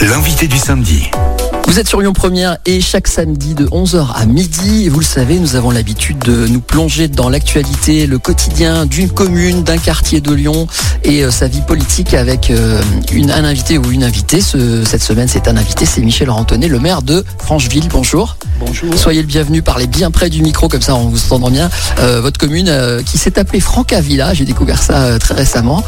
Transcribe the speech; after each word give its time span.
l'invité 0.00 0.46
du 0.46 0.58
samedi. 0.58 1.10
Vous 1.68 1.78
êtes 1.78 1.86
sur 1.88 2.00
Lyon 2.00 2.14
Première 2.14 2.56
et 2.64 2.80
chaque 2.80 3.06
samedi 3.06 3.54
de 3.54 3.66
11h 3.66 4.06
à 4.14 4.24
midi, 4.24 4.88
vous 4.88 5.00
le 5.00 5.04
savez, 5.04 5.38
nous 5.38 5.54
avons 5.54 5.70
l'habitude 5.70 6.18
de 6.20 6.46
nous 6.48 6.60
plonger 6.60 7.08
dans 7.08 7.28
l'actualité, 7.28 8.06
le 8.06 8.18
quotidien 8.18 8.86
d'une 8.86 9.10
commune, 9.10 9.64
d'un 9.64 9.76
quartier 9.76 10.22
de 10.22 10.32
Lyon 10.32 10.66
et 11.04 11.22
euh, 11.24 11.30
sa 11.30 11.46
vie 11.46 11.60
politique 11.60 12.14
avec 12.14 12.50
euh, 12.50 12.80
une, 13.12 13.30
un 13.30 13.44
invité 13.44 13.76
ou 13.76 13.90
une 13.92 14.02
invitée. 14.02 14.40
Ce- 14.40 14.82
cette 14.86 15.02
semaine, 15.02 15.28
c'est 15.28 15.46
un 15.46 15.58
invité, 15.58 15.84
c'est 15.84 16.00
Michel 16.00 16.30
Rantonnet, 16.30 16.68
le 16.68 16.80
maire 16.80 17.02
de 17.02 17.22
Francheville. 17.38 17.86
Bonjour. 17.90 18.38
Bonjour. 18.60 18.92
Soyez 18.98 19.20
le 19.20 19.28
bienvenu, 19.28 19.60
parlez 19.60 19.86
bien 19.86 20.10
près 20.10 20.30
du 20.30 20.40
micro, 20.42 20.68
comme 20.68 20.82
ça 20.82 20.94
on 20.94 21.08
vous 21.10 21.32
entend 21.34 21.50
bien. 21.50 21.68
Euh, 22.00 22.22
votre 22.22 22.38
commune 22.38 22.72
qui 23.04 23.18
s'est 23.18 23.38
appelée 23.38 23.60
Francavilla, 23.60 24.32
j'ai 24.32 24.46
découvert 24.46 24.82
ça 24.82 25.18
très 25.18 25.34
récemment, 25.34 25.84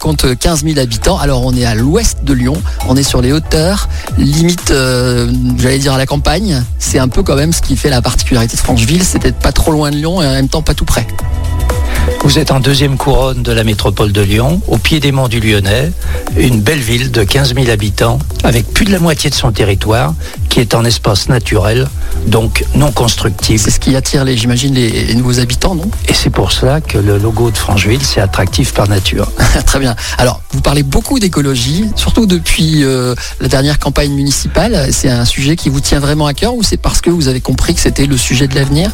compte 0.00 0.36
15 0.36 0.64
000 0.64 0.78
habitants. 0.80 1.18
Alors 1.18 1.46
on 1.46 1.54
est 1.54 1.64
à 1.64 1.74
l'ouest 1.76 2.18
de 2.24 2.32
Lyon, 2.34 2.60
on 2.88 2.96
est 2.96 3.02
sur 3.04 3.22
les 3.22 3.32
hauteurs, 3.32 3.88
limite, 4.18 4.72
euh, 5.04 5.30
j'allais 5.58 5.78
dire 5.78 5.92
à 5.92 5.98
la 5.98 6.06
campagne. 6.06 6.62
C'est 6.78 6.98
un 6.98 7.08
peu 7.08 7.22
quand 7.22 7.36
même 7.36 7.52
ce 7.52 7.60
qui 7.60 7.76
fait 7.76 7.90
la 7.90 8.00
particularité 8.00 8.56
de 8.56 8.60
Francheville, 8.60 9.04
c'est 9.04 9.20
d'être 9.20 9.38
pas 9.38 9.52
trop 9.52 9.70
loin 9.70 9.90
de 9.90 9.96
Lyon 9.96 10.22
et 10.22 10.26
en 10.26 10.32
même 10.32 10.48
temps 10.48 10.62
pas 10.62 10.74
tout 10.74 10.84
près. 10.84 11.06
Vous 12.22 12.38
êtes 12.38 12.50
en 12.50 12.60
deuxième 12.60 12.96
couronne 12.96 13.42
de 13.42 13.52
la 13.52 13.64
métropole 13.64 14.12
de 14.12 14.22
Lyon, 14.22 14.60
au 14.66 14.78
pied 14.78 14.98
des 15.00 15.12
monts 15.12 15.28
du 15.28 15.40
Lyonnais, 15.40 15.92
une 16.36 16.60
belle 16.60 16.78
ville 16.78 17.10
de 17.10 17.22
15 17.22 17.54
000 17.54 17.68
habitants, 17.68 18.18
avec 18.42 18.66
plus 18.72 18.86
de 18.86 18.92
la 18.92 18.98
moitié 18.98 19.28
de 19.28 19.34
son 19.34 19.52
territoire 19.52 20.14
qui 20.54 20.60
est 20.60 20.76
en 20.76 20.84
espace 20.84 21.28
naturel, 21.28 21.88
donc 22.28 22.64
non 22.76 22.92
constructible. 22.92 23.58
C'est 23.58 23.72
ce 23.72 23.80
qui 23.80 23.96
attire, 23.96 24.22
les, 24.22 24.36
j'imagine, 24.36 24.72
les, 24.72 25.04
les 25.04 25.14
nouveaux 25.16 25.40
habitants, 25.40 25.74
non? 25.74 25.90
Et 26.06 26.14
c'est 26.14 26.30
pour 26.30 26.52
cela 26.52 26.80
que 26.80 26.96
le 26.96 27.18
logo 27.18 27.50
de 27.50 27.56
Francheville, 27.56 28.04
c'est 28.04 28.20
attractif 28.20 28.72
par 28.72 28.88
nature. 28.88 29.32
Très 29.66 29.80
bien. 29.80 29.96
Alors, 30.16 30.42
vous 30.52 30.60
parlez 30.60 30.84
beaucoup 30.84 31.18
d'écologie, 31.18 31.86
surtout 31.96 32.26
depuis 32.26 32.84
euh, 32.84 33.16
la 33.40 33.48
dernière 33.48 33.80
campagne 33.80 34.12
municipale. 34.12 34.90
C'est 34.92 35.10
un 35.10 35.24
sujet 35.24 35.56
qui 35.56 35.70
vous 35.70 35.80
tient 35.80 35.98
vraiment 35.98 36.26
à 36.26 36.34
cœur 36.34 36.54
ou 36.54 36.62
c'est 36.62 36.76
parce 36.76 37.00
que 37.00 37.10
vous 37.10 37.26
avez 37.26 37.40
compris 37.40 37.74
que 37.74 37.80
c'était 37.80 38.06
le 38.06 38.16
sujet 38.16 38.46
de 38.46 38.54
l'avenir? 38.54 38.92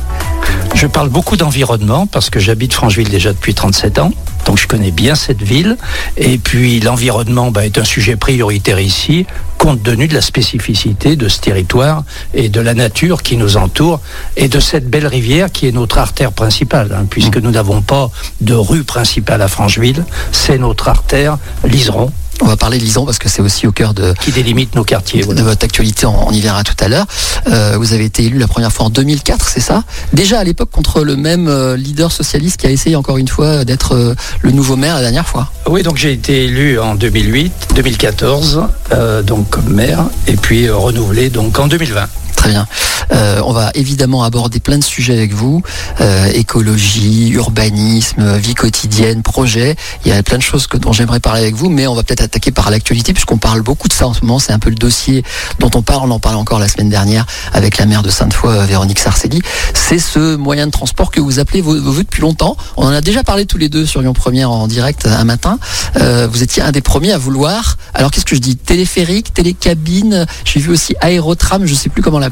Je 0.75 0.87
parle 0.87 1.11
beaucoup 1.11 1.37
d'environnement 1.37 2.07
parce 2.07 2.31
que 2.31 2.41
j'habite 2.41 2.73
Francheville 2.73 3.11
déjà 3.11 3.35
depuis 3.35 3.53
37 3.53 3.99
ans. 3.99 4.13
Donc 4.51 4.59
je 4.59 4.67
connais 4.67 4.91
bien 4.91 5.15
cette 5.15 5.43
ville. 5.43 5.77
Et 6.17 6.37
puis 6.37 6.81
l'environnement 6.81 7.53
bah, 7.53 7.65
est 7.65 7.79
un 7.79 7.85
sujet 7.85 8.17
prioritaire 8.17 8.81
ici, 8.81 9.25
compte 9.59 9.81
tenu 9.85 10.09
de 10.09 10.15
la 10.15 10.21
spécificité 10.21 11.15
de 11.15 11.29
ce 11.29 11.39
territoire 11.39 12.03
et 12.35 12.49
de 12.49 12.61
la 12.61 12.75
nature 12.75 13.23
qui 13.23 13.37
nous 13.37 13.57
entoure 13.57 14.01
et 14.37 14.49
de 14.49 14.59
cette 14.59 14.91
belle 14.91 15.07
rivière 15.07 15.53
qui 15.53 15.69
est 15.69 15.73
notre 15.73 15.99
artère 15.99 16.33
principale, 16.33 16.91
hein, 16.93 17.07
puisque 17.09 17.37
nous 17.37 17.53
n'avons 17.53 17.81
pas 17.81 18.11
de 18.41 18.55
rue 18.55 18.83
principale 18.83 19.41
à 19.41 19.47
Francheville. 19.47 20.05
C'est 20.33 20.59
notre 20.59 20.89
artère, 20.89 21.39
l'Iseron, 21.65 22.11
On 22.43 22.47
va 22.47 22.57
parler 22.57 22.79
de 22.79 22.85
Lison 22.85 23.05
parce 23.05 23.19
que 23.19 23.29
c'est 23.29 23.43
aussi 23.43 23.67
au 23.67 23.73
cœur 23.73 23.95
de, 23.95 24.15
qui 24.21 24.33
délimite 24.33 24.75
nos 24.75 24.85
quartiers. 24.85 25.23
de 25.25 25.43
votre 25.43 25.65
actualité, 25.65 26.07
on, 26.07 26.29
on 26.29 26.33
y 26.33 26.41
verra 26.41 26.65
tout 26.65 26.75
à 26.81 26.89
l'heure. 26.89 27.07
Euh, 27.49 27.77
vous 27.79 27.93
avez 27.93 28.05
été 28.05 28.25
élu 28.25 28.39
la 28.39 28.49
première 28.49 28.73
fois 28.73 28.87
en 28.87 28.91
2004, 28.91 29.49
c'est 29.49 29.61
ça? 29.61 29.85
Déjà 30.13 30.39
à 30.39 30.45
l'époque 30.45 30.71
contre 30.71 31.03
le 31.03 31.17
même 31.17 31.49
euh, 31.49 31.77
leader 31.77 32.11
socialiste 32.13 32.59
qui 32.61 32.67
a 32.67 32.71
essayé 32.71 32.97
encore 32.97 33.19
une 33.19 33.29
fois 33.29 33.65
d'être 33.65 33.95
euh, 33.95 34.15
le 34.43 34.53
nouveau 34.53 34.77
maire 34.77 34.95
la 34.95 35.03
dernière 35.03 35.27
fois. 35.27 35.53
Oui, 35.67 35.83
donc 35.83 35.97
j'ai 35.97 36.13
été 36.13 36.45
élu 36.45 36.79
en 36.79 36.95
2008, 36.95 37.53
2014, 37.75 38.63
euh, 38.93 39.23
donc 39.23 39.51
comme 39.51 39.69
maire, 39.73 40.05
et 40.27 40.37
puis 40.37 40.69
renouvelé 40.71 41.31
donc 41.31 41.59
en 41.59 41.67
2020. 41.67 42.07
Très 42.41 42.49
bien. 42.49 42.67
Euh, 43.13 43.43
on 43.45 43.53
va 43.53 43.71
évidemment 43.75 44.25
aborder 44.25 44.61
plein 44.61 44.79
de 44.79 44.85
sujets 44.85 45.13
avec 45.13 45.35
vous. 45.35 45.63
Euh, 46.01 46.25
écologie, 46.33 47.29
urbanisme, 47.29 48.39
vie 48.39 48.55
quotidienne, 48.55 49.23
projet. 49.23 49.77
Il 50.07 50.11
y 50.11 50.15
a 50.15 50.23
plein 50.23 50.39
de 50.39 50.43
choses 50.43 50.67
que, 50.67 50.79
dont 50.79 50.95
j'aimerais 50.95 51.21
parler 51.21 51.43
avec 51.43 51.55
vous, 51.55 51.69
mais 51.69 51.87
on 51.87 51.95
va 51.95 52.03
peut-être 52.03 52.23
attaquer 52.23 52.51
par 52.51 52.71
l'actualité 52.71 53.13
puisqu'on 53.13 53.37
parle 53.37 53.61
beaucoup 53.61 53.89
de 53.89 53.93
ça 53.93 54.07
en 54.07 54.15
ce 54.15 54.23
moment. 54.23 54.39
C'est 54.39 54.55
un 54.55 54.59
peu 54.59 54.71
le 54.71 54.77
dossier 54.77 55.23
dont 55.59 55.71
on 55.75 55.83
parle. 55.83 56.09
On 56.09 56.13
en 56.13 56.19
parle 56.19 56.37
encore 56.37 56.59
la 56.59 56.69
semaine 56.69 56.89
dernière 56.89 57.27
avec 57.53 57.77
la 57.77 57.85
maire 57.85 58.03
de 58.03 58.09
Sainte-Foy, 58.09 58.57
euh, 58.57 58.65
Véronique 58.65 59.01
Sarcelli. 59.01 59.43
C'est 59.75 59.99
ce 59.99 60.37
moyen 60.37 60.65
de 60.65 60.73
transport 60.73 61.11
que 61.11 61.21
vous 61.21 61.41
appelez 61.41 61.61
vos, 61.61 61.79
voeux 61.79 62.05
depuis 62.05 62.23
longtemps. 62.23 62.57
On 62.79 62.87
en 62.87 62.93
a 62.93 63.03
déjà 63.03 63.23
parlé 63.23 63.45
tous 63.45 63.59
les 63.59 63.69
deux 63.69 63.85
sur 63.85 64.01
Lyon 64.01 64.15
Première 64.15 64.51
en 64.51 64.67
direct 64.67 65.05
un 65.05 65.25
matin. 65.25 65.59
Vous 65.95 66.43
étiez 66.43 66.63
un 66.63 66.73
des 66.73 66.81
premiers 66.81 67.13
à 67.13 67.19
vouloir. 67.19 67.77
Alors 67.93 68.11
qu'est-ce 68.11 68.25
que 68.25 68.35
je 68.35 68.41
dis? 68.41 68.57
Téléphérique, 68.57 69.35
télécabine. 69.35 70.25
J'ai 70.47 70.61
vu 70.61 70.71
aussi 70.71 70.95
aérotram. 71.03 71.67
Je 71.67 71.75
sais 71.75 71.91
plus 71.91 72.01
comment 72.01 72.19
l'appeler. 72.19 72.30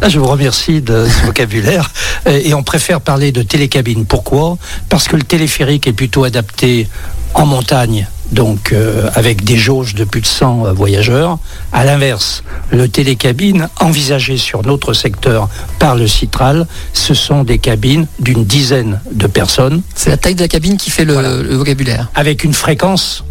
Là, 0.00 0.08
je 0.08 0.18
vous 0.18 0.26
remercie 0.26 0.80
de 0.80 1.06
ce 1.06 1.26
vocabulaire. 1.26 1.90
Euh, 2.26 2.40
Et 2.44 2.54
on 2.54 2.62
préfère 2.62 3.00
parler 3.00 3.30
de 3.32 3.42
télécabine. 3.42 4.04
Pourquoi? 4.04 4.58
Parce 4.88 5.06
que 5.08 5.16
le 5.16 5.22
téléphérique 5.22 5.86
est 5.86 5.92
plutôt 5.92 6.24
adapté 6.24 6.88
en 7.34 7.46
montagne, 7.46 8.06
donc 8.32 8.72
euh, 8.72 9.08
avec 9.14 9.42
des 9.44 9.56
jauges 9.56 9.94
de 9.94 10.04
plus 10.04 10.20
de 10.20 10.26
100 10.26 10.66
euh, 10.66 10.72
voyageurs. 10.72 11.38
À 11.72 11.84
l'inverse, 11.84 12.42
le 12.70 12.88
télécabine 12.88 13.68
envisagé 13.80 14.36
sur 14.38 14.66
notre 14.66 14.92
secteur 14.92 15.48
par 15.78 15.94
le 15.94 16.06
Citral, 16.08 16.66
ce 16.92 17.14
sont 17.14 17.42
des 17.44 17.58
cabines 17.58 18.06
d'une 18.18 18.44
dizaine 18.44 19.00
de 19.12 19.26
personnes 19.26 19.82
C'est 19.94 20.10
la 20.10 20.16
taille 20.18 20.34
de 20.34 20.42
la 20.42 20.48
cabine 20.48 20.76
qui 20.76 20.90
fait 20.90 21.04
le, 21.06 21.14
Voilà. 21.14 21.36
le 21.36 21.54
vocabulaire. 21.56 22.10
avec 22.14 22.44
une 22.44 22.52
fréquence 22.54 23.24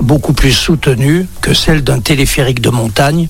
beaucoup 0.00 0.32
plus 0.32 0.52
soutenue 0.52 1.26
que 1.40 1.54
celle 1.54 1.82
d'un 1.82 1.98
téléphérique 2.00 2.60
de 2.60 2.70
montagne 2.70 3.28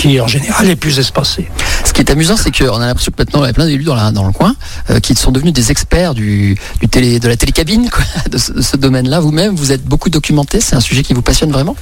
qui 0.00 0.18
en 0.18 0.26
général 0.26 0.70
est 0.70 0.76
plus 0.76 0.98
espacé. 0.98 1.50
Ce 1.84 1.92
qui 1.92 2.00
est 2.00 2.10
amusant, 2.10 2.36
c'est 2.38 2.50
qu'on 2.56 2.80
a 2.80 2.86
l'impression 2.86 3.12
que 3.14 3.20
maintenant, 3.20 3.44
il 3.44 3.48
y 3.48 3.50
a 3.50 3.52
plein 3.52 3.66
d'élus 3.66 3.84
dans, 3.84 3.94
la- 3.94 4.12
dans 4.12 4.26
le 4.26 4.32
coin 4.32 4.54
euh, 4.88 4.98
qui 4.98 5.14
sont 5.14 5.30
devenus 5.30 5.52
des 5.52 5.70
experts 5.70 6.14
du, 6.14 6.56
du 6.80 6.88
télé, 6.88 7.20
de 7.20 7.28
la 7.28 7.36
télécabine, 7.36 7.90
quoi, 7.90 8.02
de 8.30 8.38
ce, 8.38 8.52
de 8.52 8.62
ce 8.62 8.78
domaine-là. 8.78 9.20
Vous-même, 9.20 9.54
vous 9.54 9.72
êtes 9.72 9.84
beaucoup 9.84 10.08
documenté. 10.08 10.62
C'est 10.62 10.74
un 10.74 10.80
sujet 10.80 11.02
qui 11.02 11.12
vous 11.12 11.20
passionne 11.20 11.52
vraiment? 11.52 11.76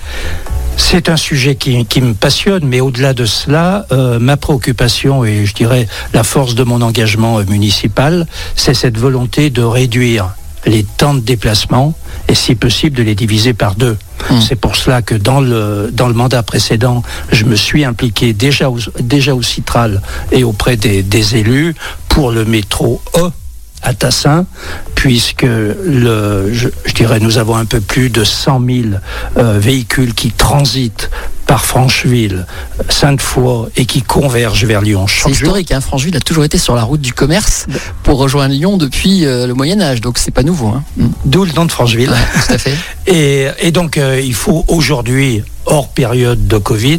C'est 0.76 1.08
un 1.08 1.16
sujet 1.16 1.54
qui, 1.54 1.84
qui 1.86 2.00
me 2.00 2.12
passionne, 2.14 2.64
mais 2.64 2.80
au-delà 2.80 3.14
de 3.14 3.24
cela, 3.24 3.86
euh, 3.92 4.18
ma 4.18 4.36
préoccupation 4.36 5.24
et 5.24 5.46
je 5.46 5.54
dirais 5.54 5.86
la 6.12 6.24
force 6.24 6.56
de 6.56 6.64
mon 6.64 6.82
engagement 6.82 7.38
municipal, 7.48 8.26
c'est 8.56 8.74
cette 8.74 8.98
volonté 8.98 9.50
de 9.50 9.62
réduire 9.62 10.30
les 10.68 10.84
temps 10.84 11.14
de 11.14 11.20
déplacement 11.20 11.94
et 12.28 12.34
si 12.34 12.54
possible 12.54 12.96
de 12.96 13.02
les 13.02 13.14
diviser 13.14 13.54
par 13.54 13.74
deux. 13.74 13.96
Mm. 14.30 14.40
C'est 14.40 14.56
pour 14.56 14.76
cela 14.76 15.02
que 15.02 15.14
dans 15.14 15.40
le, 15.40 15.90
dans 15.92 16.08
le 16.08 16.14
mandat 16.14 16.42
précédent, 16.42 17.02
je 17.32 17.44
me 17.44 17.56
suis 17.56 17.84
impliqué 17.84 18.32
déjà 18.32 18.70
au, 18.70 18.78
déjà 19.00 19.34
au 19.34 19.42
Citral 19.42 20.02
et 20.30 20.44
auprès 20.44 20.76
des, 20.76 21.02
des 21.02 21.36
élus 21.36 21.74
pour 22.08 22.30
le 22.30 22.44
métro 22.44 23.00
E 23.16 23.30
à 23.82 23.94
Tassin, 23.94 24.44
puisque 24.94 25.42
le, 25.42 26.52
je, 26.52 26.68
je 26.84 26.94
dirais 26.94 27.20
nous 27.20 27.38
avons 27.38 27.54
un 27.54 27.64
peu 27.64 27.80
plus 27.80 28.10
de 28.10 28.24
100 28.24 28.60
000 28.66 28.78
euh, 29.36 29.58
véhicules 29.58 30.14
qui 30.14 30.32
transitent 30.32 31.10
par 31.48 31.64
Francheville, 31.64 32.46
Sainte-Foy 32.90 33.70
et 33.76 33.86
qui 33.86 34.02
convergent 34.02 34.66
vers 34.66 34.82
Lyon 34.82 35.06
C'est 35.08 35.30
historique. 35.30 35.72
Hein. 35.72 35.80
Francheville 35.80 36.16
a 36.16 36.20
toujours 36.20 36.44
été 36.44 36.58
sur 36.58 36.76
la 36.76 36.84
route 36.84 37.00
du 37.00 37.14
commerce 37.14 37.66
pour 38.02 38.18
rejoindre 38.18 38.54
Lyon 38.54 38.76
depuis 38.76 39.24
euh, 39.24 39.46
le 39.46 39.54
Moyen 39.54 39.80
Âge. 39.80 40.02
Donc 40.02 40.18
c'est 40.18 40.30
pas 40.30 40.42
nouveau. 40.42 40.68
Hein. 40.68 40.84
Mm. 40.98 41.06
D'où 41.24 41.44
le 41.46 41.52
nom 41.52 41.64
de 41.64 41.72
Francheville. 41.72 42.10
Ouais, 42.10 42.42
tout 42.46 42.52
à 42.52 42.58
fait. 42.58 42.74
Et, 43.06 43.48
et 43.60 43.70
donc, 43.70 43.96
euh, 43.96 44.20
il 44.22 44.34
faut 44.34 44.66
aujourd'hui, 44.68 45.42
hors 45.64 45.88
période 45.88 46.46
de 46.46 46.58
Covid, 46.58 46.98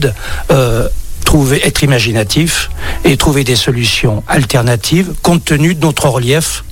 euh, 0.49 0.89
trouver, 1.23 1.63
être 1.63 1.83
imaginatif 1.83 2.71
et 3.05 3.15
trouver 3.15 3.43
des 3.43 3.55
solutions 3.55 4.23
alternatives 4.27 5.13
compte 5.21 5.45
tenu 5.45 5.75
de 5.75 5.85
notre 5.85 6.09
relief 6.09 6.63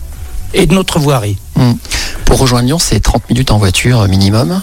et 0.53 0.65
de 0.65 0.73
notre 0.73 0.99
voirie. 0.99 1.37
Mm. 1.55 1.73
Pour 2.25 2.39
rejoindre 2.39 2.67
Lyon, 2.67 2.79
c'est 2.79 2.99
30 2.99 3.29
minutes 3.29 3.51
en 3.51 3.57
voiture 3.57 4.01
euh, 4.01 4.07
minimum. 4.07 4.61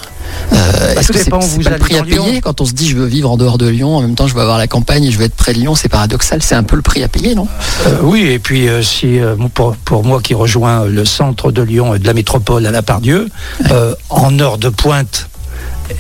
Euh, 0.53 0.95
Est-ce 0.97 1.13
que 1.13 1.19
c'est 1.19 1.31
pas 1.31 1.39
le 1.39 1.79
prix 1.79 1.97
à 1.97 2.03
Lyon. 2.03 2.25
payer 2.25 2.41
quand 2.41 2.61
on 2.61 2.65
se 2.65 2.73
dit 2.73 2.89
je 2.89 2.97
veux 2.97 3.07
vivre 3.07 3.31
en 3.31 3.37
dehors 3.37 3.59
de 3.59 3.67
Lyon, 3.67 3.97
en 3.97 4.03
même 4.03 4.15
temps 4.15 4.27
je 4.27 4.35
veux 4.35 4.43
avoir 4.43 4.59
la 4.59 4.67
campagne 4.67 5.05
et 5.05 5.11
je 5.11 5.19
veux 5.19 5.25
être 5.25 5.35
près 5.35 5.55
de 5.55 5.59
Lyon 5.59 5.75
C'est 5.75 5.89
paradoxal. 5.89 6.43
C'est 6.43 6.55
un 6.55 6.63
peu 6.63 6.77
le 6.77 6.83
prix 6.83 7.03
à 7.03 7.09
payer, 7.09 7.35
non? 7.35 7.49
Euh, 7.87 7.99
oui, 8.03 8.27
et 8.27 8.39
puis 8.39 8.69
euh, 8.69 8.83
si 8.83 9.19
euh, 9.19 9.37
pour, 9.55 9.77
pour 9.77 10.05
moi 10.05 10.21
qui 10.21 10.35
rejoins 10.35 10.85
le 10.85 11.05
centre 11.05 11.53
de 11.53 11.63
Lyon 11.63 11.95
et 11.95 11.99
de 11.99 12.07
la 12.07 12.15
métropole 12.15 12.67
à 12.67 12.71
la 12.71 12.83
Pardieu, 12.83 13.29
euh, 13.71 13.95
en 14.11 14.39
heure 14.39 14.59
de 14.59 14.69
pointe 14.69 15.29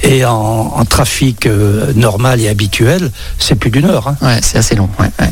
et 0.02 0.24
en, 0.24 0.32
en 0.76 0.84
trafic 0.84 1.46
euh, 1.46 1.92
normal 1.94 2.40
et 2.40 2.48
habituel, 2.48 3.10
c'est 3.38 3.54
plus 3.54 3.70
d'une 3.70 3.84
heure. 3.86 4.08
hein. 4.08 4.16
Ouais, 4.22 4.38
c'est 4.42 4.58
assez 4.58 4.74
long. 4.74 4.88
ouais, 4.98 5.10
ouais. 5.20 5.30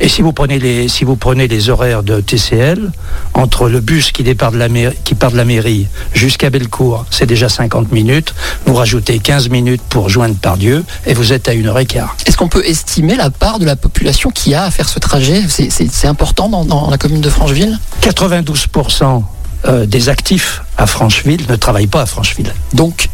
Et 0.00 0.08
si 0.08 0.22
vous 0.22 0.32
prenez 0.32 0.58
les 0.58 0.88
si 0.88 1.04
vous 1.04 1.16
prenez 1.16 1.48
les 1.48 1.70
horaires 1.70 2.02
de 2.02 2.20
TCL 2.20 2.90
entre 3.34 3.68
le 3.68 3.80
bus 3.80 4.12
qui 4.12 4.22
départ 4.22 4.52
de 4.52 4.58
la 4.58 4.68
mairie, 4.68 4.96
qui 5.04 5.14
part 5.14 5.30
de 5.30 5.36
la 5.36 5.44
mairie 5.44 5.86
jusqu'à 6.12 6.50
Bellecour, 6.50 7.06
c'est 7.10 7.26
déjà 7.26 7.48
50 7.48 7.92
minutes. 7.92 8.34
Vous 8.66 8.74
rajoutez 8.74 9.18
15 9.18 9.48
minutes 9.48 9.82
pour 9.88 10.08
joindre 10.08 10.34
Pardieu 10.36 10.84
et 11.06 11.14
vous 11.14 11.32
êtes 11.32 11.48
à 11.48 11.52
une 11.52 11.66
heure 11.68 11.78
et 11.78 11.86
quart. 11.86 12.16
Est-ce 12.26 12.36
qu'on 12.36 12.48
peut 12.48 12.64
estimer 12.66 13.16
la 13.16 13.30
part 13.30 13.58
de 13.58 13.64
la 13.64 13.76
population 13.76 14.30
qui 14.30 14.54
a 14.54 14.64
à 14.64 14.70
faire 14.70 14.88
ce 14.88 14.98
trajet? 14.98 15.42
C'est- 15.48 15.70
important 16.06 16.48
dans, 16.48 16.64
dans 16.64 16.90
la 16.90 16.98
commune 16.98 17.20
de 17.20 17.30
Francheville? 17.30 17.78
92% 18.02 19.22
euh, 19.66 19.86
des 19.86 20.08
actifs 20.08 20.62
à 20.76 20.86
Francheville 20.86 21.42
ne 21.48 21.56
travaillent 21.56 21.86
pas 21.86 22.02
à 22.02 22.06
Francheville. 22.06 22.52
Donc, 22.72 23.08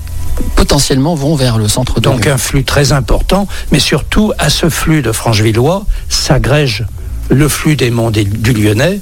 potentiellement, 0.56 1.14
vont 1.14 1.34
vers 1.36 1.58
le 1.58 1.68
centre 1.68 2.00
de 2.00 2.04
Donc 2.04 2.26
un 2.26 2.38
flux 2.38 2.64
très 2.64 2.92
important, 2.92 3.46
mais 3.72 3.78
surtout 3.78 4.32
à 4.38 4.50
ce 4.50 4.68
flux 4.68 5.02
de 5.02 5.12
Franchevillois 5.12 5.84
s'agrège 6.08 6.84
le 7.28 7.48
flux 7.48 7.76
des 7.76 7.90
monts 7.90 8.10
du 8.10 8.52
Lyonnais, 8.52 9.00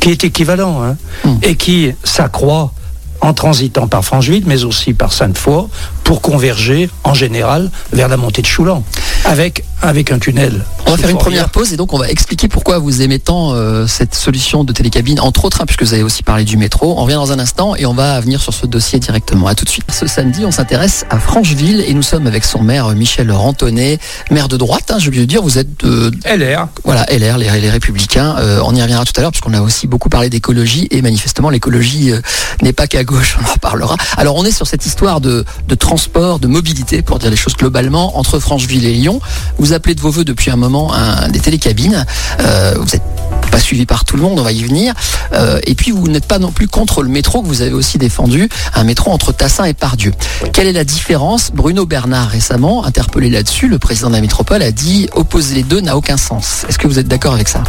qui 0.00 0.10
est 0.10 0.24
équivalent, 0.24 0.82
hein, 0.82 0.96
Mm. 1.24 1.36
et 1.42 1.56
qui 1.56 1.92
s'accroît 2.04 2.72
en 3.20 3.32
transitant 3.34 3.88
par 3.88 4.04
Francheville, 4.04 4.44
mais 4.46 4.62
aussi 4.64 4.92
par 4.94 5.12
Sainte-Foy, 5.12 5.68
pour 6.08 6.22
converger 6.22 6.88
en 7.04 7.12
général 7.12 7.70
vers 7.92 8.08
la 8.08 8.16
montée 8.16 8.40
de 8.40 8.46
Choulan, 8.46 8.82
avec, 9.26 9.62
avec 9.82 10.10
un 10.10 10.18
tunnel. 10.18 10.64
On 10.86 10.92
va 10.92 10.96
faire 10.96 11.10
une 11.10 11.18
première 11.18 11.50
pause 11.50 11.74
et 11.74 11.76
donc 11.76 11.92
on 11.92 11.98
va 11.98 12.08
expliquer 12.08 12.48
pourquoi 12.48 12.78
vous 12.78 13.02
aimez 13.02 13.18
tant 13.18 13.52
euh, 13.52 13.86
cette 13.86 14.14
solution 14.14 14.64
de 14.64 14.72
télécabine, 14.72 15.20
entre 15.20 15.44
autres, 15.44 15.60
hein, 15.60 15.66
puisque 15.66 15.82
vous 15.82 15.92
avez 15.92 16.02
aussi 16.02 16.22
parlé 16.22 16.44
du 16.44 16.56
métro. 16.56 16.94
On 16.96 17.02
revient 17.02 17.16
dans 17.16 17.30
un 17.32 17.38
instant 17.38 17.76
et 17.76 17.84
on 17.84 17.92
va 17.92 18.18
venir 18.20 18.40
sur 18.40 18.54
ce 18.54 18.64
dossier 18.64 18.98
directement. 18.98 19.48
À 19.48 19.54
tout 19.54 19.66
de 19.66 19.68
suite. 19.68 19.84
Ce 19.92 20.06
samedi, 20.06 20.46
on 20.46 20.50
s'intéresse 20.50 21.04
à 21.10 21.18
Francheville 21.18 21.84
et 21.86 21.92
nous 21.92 22.02
sommes 22.02 22.26
avec 22.26 22.46
son 22.46 22.62
maire 22.62 22.88
Michel 22.94 23.30
Rantonnet, 23.30 23.98
maire 24.30 24.48
de 24.48 24.56
droite. 24.56 24.90
Hein, 24.90 24.98
je 24.98 25.10
veux 25.10 25.26
dire, 25.26 25.42
vous 25.42 25.58
êtes 25.58 25.84
de 25.84 26.10
LR. 26.24 26.68
Voilà, 26.84 27.04
LR, 27.10 27.36
les, 27.36 27.50
les 27.60 27.70
Républicains. 27.70 28.36
Euh, 28.38 28.62
on 28.64 28.74
y 28.74 28.80
reviendra 28.80 29.04
tout 29.04 29.12
à 29.18 29.20
l'heure 29.20 29.32
puisqu'on 29.32 29.52
a 29.52 29.60
aussi 29.60 29.86
beaucoup 29.86 30.08
parlé 30.08 30.30
d'écologie 30.30 30.88
et 30.90 31.02
manifestement 31.02 31.50
l'écologie 31.50 32.12
euh, 32.12 32.20
n'est 32.62 32.72
pas 32.72 32.86
qu'à 32.86 33.04
gauche. 33.04 33.36
On 33.42 33.46
en 33.46 33.52
reparlera. 33.52 33.96
Alors 34.16 34.36
on 34.36 34.46
est 34.46 34.52
sur 34.52 34.66
cette 34.66 34.86
histoire 34.86 35.20
de, 35.20 35.44
de 35.66 35.74
transport, 35.98 36.38
de 36.38 36.46
mobilité, 36.46 37.02
pour 37.02 37.18
dire 37.18 37.28
les 37.28 37.36
choses 37.36 37.54
globalement, 37.54 38.18
entre 38.18 38.38
Francheville 38.38 38.84
et 38.84 38.92
Lyon. 38.92 39.20
Vous 39.58 39.72
appelez 39.72 39.96
de 39.96 40.00
vos 40.00 40.10
voeux 40.10 40.24
depuis 40.24 40.48
un 40.52 40.54
moment 40.54 40.94
un, 40.94 41.28
des 41.28 41.40
télécabines. 41.40 42.06
Euh, 42.38 42.74
vous 42.78 42.84
n'êtes 42.84 43.02
pas 43.50 43.58
suivi 43.58 43.84
par 43.84 44.04
tout 44.04 44.14
le 44.14 44.22
monde, 44.22 44.38
on 44.38 44.44
va 44.44 44.52
y 44.52 44.62
venir. 44.62 44.94
Euh, 45.32 45.58
et 45.64 45.74
puis 45.74 45.90
vous 45.90 46.06
n'êtes 46.06 46.26
pas 46.26 46.38
non 46.38 46.52
plus 46.52 46.68
contre 46.68 47.02
le 47.02 47.08
métro 47.08 47.42
que 47.42 47.48
vous 47.48 47.62
avez 47.62 47.72
aussi 47.72 47.98
défendu, 47.98 48.48
un 48.74 48.84
métro 48.84 49.10
entre 49.10 49.32
Tassin 49.32 49.64
et 49.64 49.74
Pardieu. 49.74 50.12
Quelle 50.52 50.68
est 50.68 50.72
la 50.72 50.84
différence? 50.84 51.50
Bruno 51.52 51.84
Bernard 51.84 52.28
récemment, 52.28 52.84
interpellé 52.84 53.28
là-dessus, 53.28 53.66
le 53.66 53.80
président 53.80 54.06
de 54.10 54.14
la 54.14 54.20
métropole 54.20 54.62
a 54.62 54.70
dit 54.70 55.08
opposer 55.14 55.56
les 55.56 55.64
deux 55.64 55.80
n'a 55.80 55.96
aucun 55.96 56.16
sens. 56.16 56.64
Est-ce 56.68 56.78
que 56.78 56.86
vous 56.86 57.00
êtes 57.00 57.08
d'accord 57.08 57.34
avec 57.34 57.48
ça? 57.48 57.64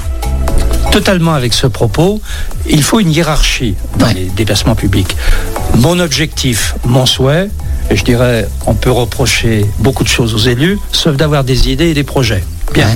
Totalement 0.92 1.34
avec 1.34 1.54
ce 1.54 1.66
propos. 1.66 2.22
Il 2.68 2.84
faut 2.84 3.00
une 3.00 3.12
hiérarchie 3.12 3.74
dans 3.98 4.06
Ouais. 4.06 4.14
les 4.14 4.25
déplacements 4.25 4.75
publics. 4.75 5.16
Mon 5.78 6.00
objectif, 6.00 6.75
mon 6.86 7.06
souhait, 7.08 7.50
et 7.89 7.95
je 7.95 8.03
dirais, 8.03 8.47
on 8.65 8.75
peut 8.75 8.91
reprocher 8.91 9.65
beaucoup 9.80 10.03
de 10.03 10.09
choses 10.09 10.33
aux 10.33 10.50
élus, 10.50 10.77
sauf 10.91 11.15
d'avoir 11.15 11.44
des 11.44 11.69
idées 11.69 11.89
et 11.89 11.94
des 11.94 12.03
projets. 12.03 12.44
Bien. 12.74 12.88
Ouais. 12.88 12.95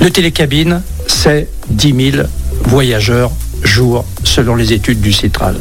Le 0.00 0.10
télécabine, 0.10 0.82
c'est 1.06 1.48
10 1.68 2.12
000 2.12 2.26
voyageurs 2.64 3.32
jour 3.62 4.04
selon 4.24 4.54
les 4.54 4.72
études 4.72 5.00
du 5.00 5.12
Citral. 5.12 5.56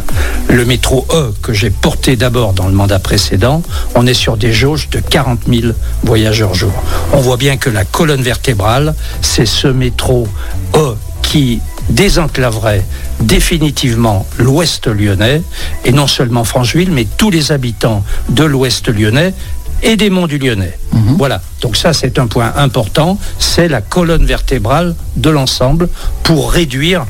Le 0.49 0.65
métro 0.65 1.05
E 1.11 1.33
que 1.41 1.53
j'ai 1.53 1.69
porté 1.69 2.15
d'abord 2.15 2.53
dans 2.53 2.67
le 2.67 2.73
mandat 2.73 2.99
précédent, 2.99 3.61
on 3.95 4.07
est 4.07 4.13
sur 4.13 4.37
des 4.37 4.53
jauges 4.53 4.89
de 4.89 4.99
40 4.99 5.41
000 5.47 5.73
voyageurs 6.03 6.53
jour. 6.53 6.71
On 7.13 7.19
voit 7.19 7.37
bien 7.37 7.57
que 7.57 7.69
la 7.69 7.85
colonne 7.85 8.21
vertébrale, 8.21 8.95
c'est 9.21 9.45
ce 9.45 9.67
métro 9.67 10.27
E 10.75 10.95
qui 11.21 11.59
désenclaverait 11.89 12.85
définitivement 13.19 14.25
l'ouest 14.37 14.87
lyonnais, 14.87 15.41
et 15.85 15.91
non 15.91 16.07
seulement 16.07 16.43
Francheville, 16.43 16.91
mais 16.91 17.07
tous 17.17 17.29
les 17.29 17.51
habitants 17.51 18.03
de 18.29 18.43
l'ouest 18.43 18.87
lyonnais 18.89 19.33
et 19.81 19.95
des 19.95 20.09
monts 20.09 20.27
du 20.27 20.37
Lyonnais. 20.37 20.77
Voilà, 21.17 21.41
donc 21.61 21.75
ça 21.75 21.93
c'est 21.93 22.19
un 22.19 22.27
point 22.27 22.53
important, 22.55 23.17
c'est 23.37 23.67
la 23.67 23.81
colonne 23.81 24.25
vertébrale 24.25 24.95
de 25.15 25.29
l'ensemble 25.29 25.89
pour 26.23 26.51
réduire 26.51 27.05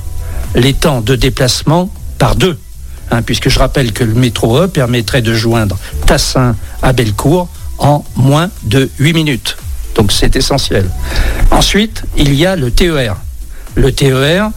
les 0.56 0.74
temps 0.74 1.02
de 1.02 1.16
déplacement 1.16 1.92
par 2.18 2.36
deux. 2.36 2.58
Hein, 3.12 3.24
puisque 3.24 3.50
je 3.50 3.58
rappelle 3.58 3.92
que 3.92 4.04
le 4.04 4.14
métro 4.14 4.62
E 4.62 4.68
permettrait 4.68 5.24
de 5.24 5.34
joindre 5.34 5.78
Tassin 6.06 6.56
à 6.84 6.94
Bellecour 6.94 7.48
en 7.80 8.04
moins 8.16 8.50
de 8.64 8.90
8 9.00 9.14
minutes. 9.14 9.58
Donc 9.96 10.12
c'est 10.12 10.36
essentiel. 10.36 10.90
Ensuite, 11.50 12.04
il 12.18 12.36
y 12.36 12.46
a 12.46 12.56
le 12.56 12.70
TER. 12.70 13.16
Le 13.76 13.92
TER, 13.92 14.52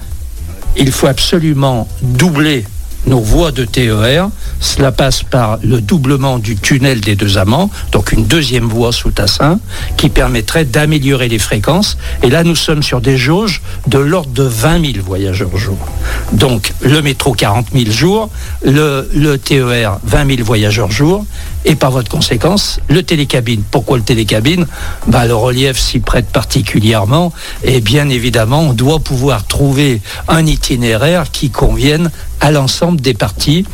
il 0.76 0.90
faut 0.92 1.06
absolument 1.06 1.88
doubler 2.02 2.64
nos 3.06 3.20
voies 3.20 3.52
de 3.52 3.64
TER. 3.64 4.28
Cela 4.62 4.92
passe 4.92 5.24
par 5.24 5.58
le 5.64 5.80
doublement 5.80 6.38
du 6.38 6.54
tunnel 6.54 7.00
des 7.00 7.16
deux 7.16 7.36
amants, 7.36 7.68
donc 7.90 8.12
une 8.12 8.26
deuxième 8.26 8.66
voie 8.66 8.92
sous 8.92 9.10
Tassin, 9.10 9.58
qui 9.96 10.08
permettrait 10.08 10.64
d'améliorer 10.64 11.28
les 11.28 11.40
fréquences. 11.40 11.98
Et 12.22 12.30
là, 12.30 12.44
nous 12.44 12.54
sommes 12.54 12.84
sur 12.84 13.00
des 13.00 13.16
jauges 13.16 13.60
de 13.88 13.98
l'ordre 13.98 14.30
de 14.30 14.44
20 14.44 14.92
000 14.92 15.04
voyageurs 15.04 15.56
jour. 15.56 15.76
Donc, 16.32 16.72
le 16.80 17.02
métro 17.02 17.32
40 17.32 17.66
000 17.72 17.90
jours, 17.90 18.30
le, 18.64 19.36
TER 19.36 19.98
20 20.04 20.36
000 20.36 20.44
voyageurs 20.44 20.92
jour, 20.92 21.26
et 21.64 21.74
par 21.74 21.90
votre 21.90 22.08
conséquence, 22.08 22.78
le 22.88 23.02
télécabine. 23.02 23.62
Pourquoi 23.68 23.96
le 23.96 24.04
télécabine? 24.04 24.66
Bah, 25.08 25.26
Le 25.26 25.34
relief 25.34 25.76
s'y 25.76 25.98
prête 25.98 26.28
particulièrement, 26.28 27.32
et 27.64 27.80
bien 27.80 28.08
évidemment, 28.08 28.60
on 28.60 28.72
doit 28.74 29.00
pouvoir 29.00 29.44
trouver 29.44 30.00
un 30.28 30.46
itinéraire 30.46 31.32
qui 31.32 31.50
convienne 31.50 32.10
à 32.40 32.50
l'ensemble 32.50 33.00
des 33.00 33.14
parties, 33.14 33.64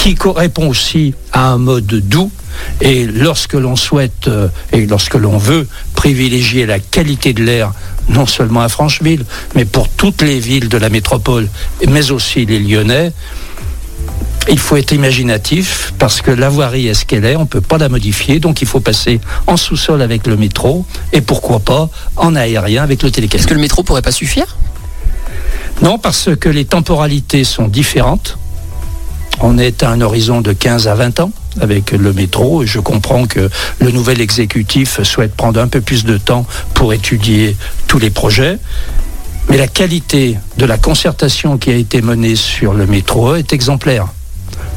qui 0.00 0.14
correspond 0.14 0.68
aussi 0.68 1.12
à 1.32 1.48
un 1.48 1.58
mode 1.58 1.84
doux. 1.86 2.30
Et 2.80 3.04
lorsque 3.04 3.52
l'on 3.52 3.76
souhaite 3.76 4.28
euh, 4.28 4.48
et 4.72 4.86
lorsque 4.86 5.14
l'on 5.14 5.36
veut 5.36 5.68
privilégier 5.94 6.64
la 6.64 6.78
qualité 6.78 7.34
de 7.34 7.42
l'air, 7.44 7.72
non 8.08 8.24
seulement 8.24 8.62
à 8.62 8.70
Francheville, 8.70 9.24
mais 9.54 9.66
pour 9.66 9.88
toutes 9.90 10.22
les 10.22 10.40
villes 10.40 10.70
de 10.70 10.78
la 10.78 10.88
métropole, 10.88 11.48
mais 11.86 12.10
aussi 12.10 12.46
les 12.46 12.60
Lyonnais, 12.60 13.12
il 14.48 14.58
faut 14.58 14.76
être 14.76 14.92
imaginatif 14.92 15.92
parce 15.98 16.22
que 16.22 16.30
la 16.30 16.48
voirie 16.48 16.88
est 16.88 16.94
ce 16.94 17.04
qu'elle 17.04 17.26
est, 17.26 17.36
on 17.36 17.40
ne 17.40 17.44
peut 17.44 17.60
pas 17.60 17.76
la 17.76 17.90
modifier, 17.90 18.40
donc 18.40 18.62
il 18.62 18.66
faut 18.66 18.80
passer 18.80 19.20
en 19.46 19.58
sous-sol 19.58 20.00
avec 20.00 20.26
le 20.26 20.36
métro 20.36 20.86
et 21.12 21.20
pourquoi 21.20 21.60
pas 21.60 21.90
en 22.16 22.34
aérien 22.34 22.82
avec 22.82 23.02
le 23.02 23.08
Est-ce 23.08 23.14
télécabine. 23.16 23.46
que 23.46 23.54
le 23.54 23.60
métro 23.60 23.82
pourrait 23.82 24.02
pas 24.02 24.12
suffire? 24.12 24.56
Non, 25.82 25.98
parce 25.98 26.30
que 26.40 26.48
les 26.48 26.64
temporalités 26.64 27.44
sont 27.44 27.68
différentes. 27.68 28.38
On 29.40 29.58
est 29.58 29.82
à 29.82 29.90
un 29.90 30.00
horizon 30.00 30.40
de 30.40 30.52
15 30.52 30.88
à 30.88 30.94
20 30.94 31.20
ans 31.20 31.32
avec 31.60 31.92
le 31.92 32.12
métro 32.12 32.62
et 32.62 32.66
je 32.66 32.78
comprends 32.78 33.26
que 33.26 33.48
le 33.80 33.90
nouvel 33.90 34.20
exécutif 34.20 35.02
souhaite 35.02 35.34
prendre 35.34 35.60
un 35.60 35.68
peu 35.68 35.80
plus 35.80 36.04
de 36.04 36.18
temps 36.18 36.46
pour 36.74 36.92
étudier 36.92 37.56
tous 37.86 37.98
les 37.98 38.10
projets. 38.10 38.58
Mais 39.48 39.56
la 39.56 39.68
qualité 39.68 40.38
de 40.58 40.64
la 40.64 40.78
concertation 40.78 41.58
qui 41.58 41.70
a 41.70 41.74
été 41.74 42.02
menée 42.02 42.36
sur 42.36 42.74
le 42.74 42.86
métro 42.86 43.34
est 43.34 43.52
exemplaire. 43.52 44.06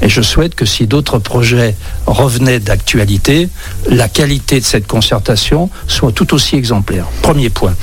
Et 0.01 0.09
je 0.09 0.21
souhaite 0.21 0.55
que 0.55 0.65
si 0.65 0.87
d'autres 0.87 1.19
projets 1.19 1.75
revenaient 2.07 2.59
d'actualité, 2.59 3.49
la 3.89 4.07
qualité 4.07 4.59
de 4.59 4.65
cette 4.65 4.87
concertation 4.87 5.69
soit 5.87 6.11
tout 6.11 6.33
aussi 6.33 6.55
exemplaire. 6.55 7.05
Premier 7.21 7.49
point. 7.49 7.75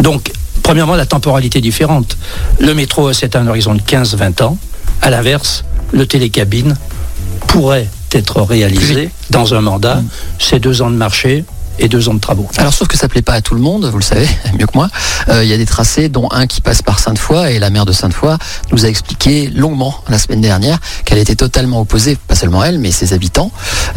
Donc, 0.00 0.30
premièrement, 0.62 0.94
la 0.94 1.06
temporalité 1.06 1.60
différente. 1.60 2.16
Le 2.60 2.72
métro, 2.74 3.12
c'est 3.12 3.36
un 3.36 3.46
horizon 3.46 3.74
de 3.74 3.80
15-20 3.80 4.42
ans. 4.42 4.58
À 5.02 5.10
l'inverse, 5.10 5.64
le 5.96 6.06
télécabine 6.06 6.76
pourrait 7.48 7.88
être 8.12 8.42
réalisé 8.42 9.10
dans 9.30 9.54
un 9.54 9.60
mandat. 9.62 10.02
C'est 10.38 10.60
deux 10.60 10.82
ans 10.82 10.90
de 10.90 10.96
marché 10.96 11.44
et 11.78 11.88
deux 11.88 12.08
ans 12.08 12.14
de 12.14 12.20
travaux. 12.20 12.48
Alors 12.56 12.72
sauf 12.72 12.88
que 12.88 12.96
ça 12.96 13.08
plaît 13.08 13.22
pas 13.22 13.34
à 13.34 13.42
tout 13.42 13.54
le 13.54 13.60
monde, 13.60 13.86
vous 13.86 13.98
le 13.98 14.02
savez 14.04 14.28
mieux 14.58 14.66
que 14.66 14.74
moi. 14.74 14.88
Euh, 15.28 15.44
Il 15.44 15.50
y 15.50 15.52
a 15.52 15.56
des 15.56 15.66
tracés, 15.66 16.08
dont 16.08 16.28
un 16.30 16.46
qui 16.46 16.60
passe 16.60 16.80
par 16.80 16.98
Sainte-Foy, 16.98 17.52
et 17.52 17.58
la 17.58 17.70
maire 17.70 17.84
de 17.84 17.92
Sainte-Foy 17.92 18.36
nous 18.72 18.84
a 18.84 18.88
expliqué 18.88 19.48
longuement 19.48 19.94
la 20.08 20.18
semaine 20.18 20.40
dernière 20.40 20.78
qu'elle 21.04 21.18
était 21.18 21.34
totalement 21.34 21.80
opposée, 21.80 22.16
pas 22.28 22.34
seulement 22.34 22.64
elle, 22.64 22.78
mais 22.78 22.90
ses 22.90 23.12
habitants, 23.12 23.50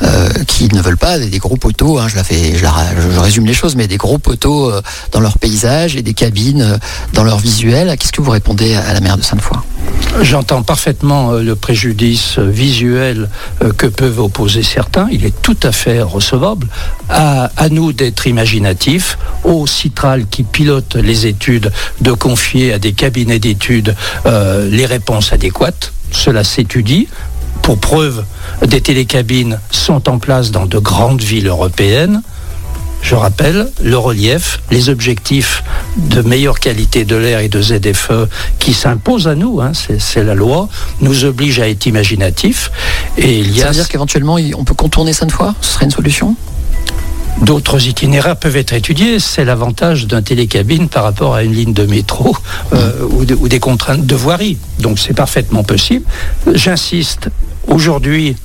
euh, 0.03 0.29
qui 0.47 0.67
ne 0.73 0.81
veulent 0.81 0.97
pas 0.97 1.19
des, 1.19 1.37
gros 1.37 1.55
poteaux. 1.55 1.99
Hein, 1.99 2.07
je 2.09 2.15
la 2.15 2.23
fais, 2.23 2.57
je, 2.57 2.63
la, 2.63 2.73
je, 2.97 3.11
je 3.11 3.19
résume 3.19 3.45
les 3.45 3.53
choses, 3.53 3.75
mais 3.75 3.87
des 3.87 3.97
gros 3.97 4.17
poteaux 4.17 4.71
euh, 4.71 4.81
dans 5.11 5.21
leur 5.21 5.37
paysage 5.37 5.95
et 5.95 6.01
des 6.01 6.13
cabines 6.13 6.79
dans 7.13 7.23
leur 7.23 7.39
visuel. 7.39 7.95
Qu'est-ce 7.97 8.11
que 8.11 8.21
vous 8.21 8.31
répondez 8.31 8.75
à 8.75 8.93
la 8.93 8.99
maire 8.99 9.17
de 9.17 9.23
Sainte-Foy? 9.23 9.57
J'entends 10.21 10.63
parfaitement 10.63 11.31
euh, 11.31 11.43
le 11.43 11.55
préjudice 11.55 12.39
euh, 12.39 12.49
visuel 12.49 13.29
euh, 13.63 13.71
que 13.71 13.87
peuvent 13.87 14.19
opposer 14.19 14.63
certains. 14.63 15.07
Il 15.11 15.23
est 15.25 15.41
tout 15.41 15.57
à 15.63 15.71
fait 15.71 16.01
recevable. 16.01 16.67
À, 17.09 17.49
nous 17.69 17.93
d'être 17.93 18.27
imaginatifs, 18.27 19.17
au 19.43 19.65
Citral 19.67 20.25
qui 20.27 20.43
pilote 20.43 20.95
les 20.95 21.27
études, 21.27 21.71
de 22.01 22.11
confier 22.11 22.73
à 22.73 22.79
des 22.79 22.93
cabinets 22.93 23.39
d'études 23.39 23.95
les 24.25 24.85
réponses 24.85 25.33
adéquates. 25.33 25.91
Cela 26.11 26.43
s'étudie. 26.43 27.07
Pour 27.61 27.79
preuve, 27.79 28.23
des 28.65 28.81
télécabines 28.81 29.59
sont 29.71 30.09
en 30.09 30.19
place 30.19 30.51
dans 30.51 30.65
de 30.65 30.77
grandes 30.77 31.21
villes 31.21 31.47
européennes. 31.47 32.21
Je 33.01 33.15
rappelle 33.15 33.69
le 33.81 33.97
relief, 33.97 34.59
les 34.71 34.89
objectifs 34.89 35.63
de 35.97 36.21
meilleure 36.21 36.59
qualité 36.59 37.05
de 37.05 37.15
l'air 37.15 37.39
et 37.39 37.49
de 37.49 37.61
ZFE 37.61 38.27
qui 38.59 38.73
s'imposent 38.73 39.27
à 39.27 39.35
nous, 39.35 39.61
hein, 39.61 39.71
c'est 39.99 40.23
la 40.23 40.35
loi, 40.35 40.67
nous 41.01 41.23
obligent 41.25 41.61
à 41.61 41.69
être 41.69 41.85
imaginatifs. 41.85 42.71
Et 43.17 43.39
il 43.39 43.51
y 43.55 43.59
Ça 43.59 43.65
a 43.65 43.67
veut 43.69 43.75
dire 43.75 43.89
qu'éventuellement 43.89 44.37
on 44.57 44.63
peut 44.63 44.73
contourner 44.75 45.13
Sainte-Foy 45.13 45.53
Ce 45.61 45.73
serait 45.73 45.85
une 45.85 45.91
solution? 45.91 46.35
D'autres 47.41 47.87
itinéraires 47.87 48.35
peuvent 48.35 48.57
être 48.57 48.73
étudiés. 48.73 49.17
C'est 49.19 49.45
l'avantage 49.45 50.05
d'un 50.07 50.21
télécabine 50.21 50.89
par 50.89 51.03
rapport 51.03 51.35
à 51.35 51.43
une 51.43 51.53
ligne 51.53 51.73
de 51.73 51.85
métro 51.85 52.35
euh, 52.73 52.91
ou, 53.11 53.23
de- 53.23 53.33
ou 53.35 53.47
des 53.47 53.61
contraintes 53.61 54.05
de 54.05 54.15
voirie. 54.15 54.57
Donc 54.79 54.99
c'est 54.99 55.13
parfaitement 55.13 55.63
possible. 55.63 56.03
J'insiste, 56.53 57.29
aujourd'hui, 57.67 58.35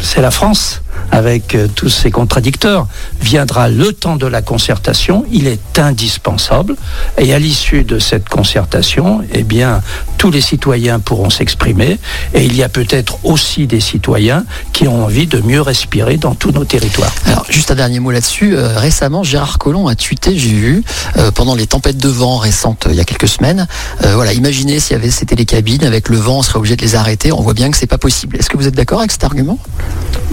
c'est 0.00 0.20
la 0.20 0.30
France 0.30 0.80
avec 1.10 1.54
euh, 1.54 1.68
tous 1.72 1.88
ses 1.88 2.10
contradicteurs, 2.10 2.86
viendra 3.20 3.68
le 3.68 3.92
temps 3.92 4.16
de 4.16 4.26
la 4.26 4.42
concertation. 4.42 5.24
Il 5.30 5.46
est 5.46 5.78
indispensable. 5.78 6.76
Et 7.18 7.32
à 7.32 7.38
l'issue 7.38 7.84
de 7.84 7.98
cette 7.98 8.28
concertation, 8.28 9.20
eh 9.32 9.42
bien, 9.42 9.80
tous 10.18 10.30
les 10.30 10.40
citoyens 10.40 10.98
pourront 10.98 11.30
s'exprimer. 11.30 11.98
Et 12.34 12.44
il 12.44 12.56
y 12.56 12.62
a 12.62 12.68
peut-être 12.68 13.18
aussi 13.24 13.66
des 13.66 13.80
citoyens 13.80 14.44
qui 14.72 14.88
ont 14.88 15.04
envie 15.04 15.26
de 15.26 15.40
mieux 15.40 15.60
respirer 15.60 16.16
dans 16.16 16.34
tous 16.34 16.50
nos 16.50 16.64
territoires. 16.64 17.12
Alors, 17.26 17.44
juste 17.48 17.70
un 17.70 17.76
dernier 17.76 18.00
mot 18.00 18.10
là-dessus. 18.10 18.56
Euh, 18.56 18.76
récemment, 18.76 19.22
Gérard 19.22 19.58
Collomb 19.58 19.86
a 19.86 19.94
tweeté, 19.94 20.36
j'ai 20.36 20.48
vu, 20.48 20.84
euh, 21.16 21.30
pendant 21.30 21.54
les 21.54 21.66
tempêtes 21.66 21.98
de 21.98 22.08
vent 22.08 22.38
récentes, 22.38 22.86
il 22.90 22.96
y 22.96 23.00
a 23.00 23.04
quelques 23.04 23.28
semaines, 23.28 23.66
voilà, 24.00 24.32
imaginez 24.32 24.80
s'il 24.80 24.92
y 24.92 24.96
avait 24.96 25.10
ces 25.10 25.26
télécabines, 25.26 25.84
avec 25.84 26.08
le 26.08 26.16
vent, 26.16 26.38
on 26.38 26.42
serait 26.42 26.58
obligé 26.58 26.76
de 26.76 26.82
les 26.82 26.94
arrêter. 26.94 27.32
On 27.32 27.40
voit 27.40 27.54
bien 27.54 27.70
que 27.70 27.76
c'est 27.76 27.86
pas 27.86 27.98
possible. 27.98 28.36
Est-ce 28.36 28.50
que 28.50 28.56
vous 28.56 28.66
êtes 28.66 28.74
d'accord 28.74 28.98
avec 28.98 29.12
cet 29.12 29.24
argument? 29.24 29.58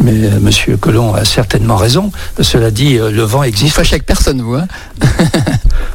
Mais 0.03 0.13
Monsieur 0.39 0.77
Colomb 0.77 1.13
a 1.13 1.25
certainement 1.25 1.75
raison. 1.75 2.11
Cela 2.39 2.71
dit, 2.71 2.97
euh, 2.97 3.11
le 3.11 3.23
vent 3.23 3.43
existe. 3.43 3.71
Vous 3.71 3.75
fâchez 3.75 3.95
avec 3.95 4.05
personne, 4.05 4.41
vous. 4.41 4.55
Hein 4.55 4.67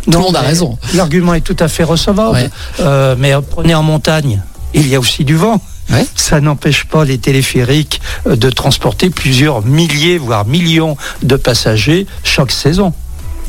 tout 0.05 0.13
le 0.13 0.19
monde 0.19 0.37
a 0.37 0.43
raison. 0.43 0.79
L'argument 0.95 1.35
est 1.35 1.41
tout 1.41 1.57
à 1.59 1.69
fait 1.69 1.85
recevable. 1.85 2.51
Euh, 2.81 3.17
mais 3.19 3.33
prenez 3.51 3.75
en 3.75 3.83
montagne, 3.83 4.41
il 4.75 4.87
y 4.89 4.95
a 4.95 5.01
aussi 5.01 5.25
du 5.25 5.35
vent. 5.35 5.61
Ça 6.15 6.41
n'empêche 6.41 6.85
pas 6.85 7.05
les 7.05 7.19
téléphériques 7.19 8.01
euh, 8.27 8.37
de 8.37 8.51
transporter 8.51 9.11
plusieurs 9.11 9.65
milliers, 9.65 10.19
voire 10.19 10.47
millions 10.47 10.97
de 11.23 11.37
passagers 11.37 12.07
chaque 12.25 12.51
saison. 12.51 12.93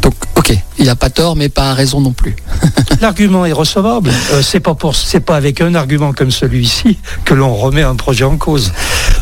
Donc, 0.02 0.14
ok, 0.36 0.54
il 0.78 0.86
n'a 0.86 0.96
pas 0.96 1.10
tort, 1.10 1.36
mais 1.36 1.50
pas 1.50 1.74
raison 1.74 2.00
non 2.00 2.14
plus. 2.14 2.36
L'argument 3.02 3.46
est 3.46 3.52
recevable. 3.52 4.12
Euh, 4.32 4.42
c'est 4.44 4.60
pas 4.60 4.76
pour, 4.76 4.96
c'est 4.96 5.20
pas 5.20 5.36
avec 5.36 5.60
un 5.62 5.74
argument 5.74 6.14
comme 6.14 6.30
celui-ci 6.30 7.00
que 7.26 7.34
l'on 7.34 7.56
remet 7.56 7.82
un 7.82 7.96
projet 7.96 8.24
en 8.24 8.38
cause. 8.38 8.72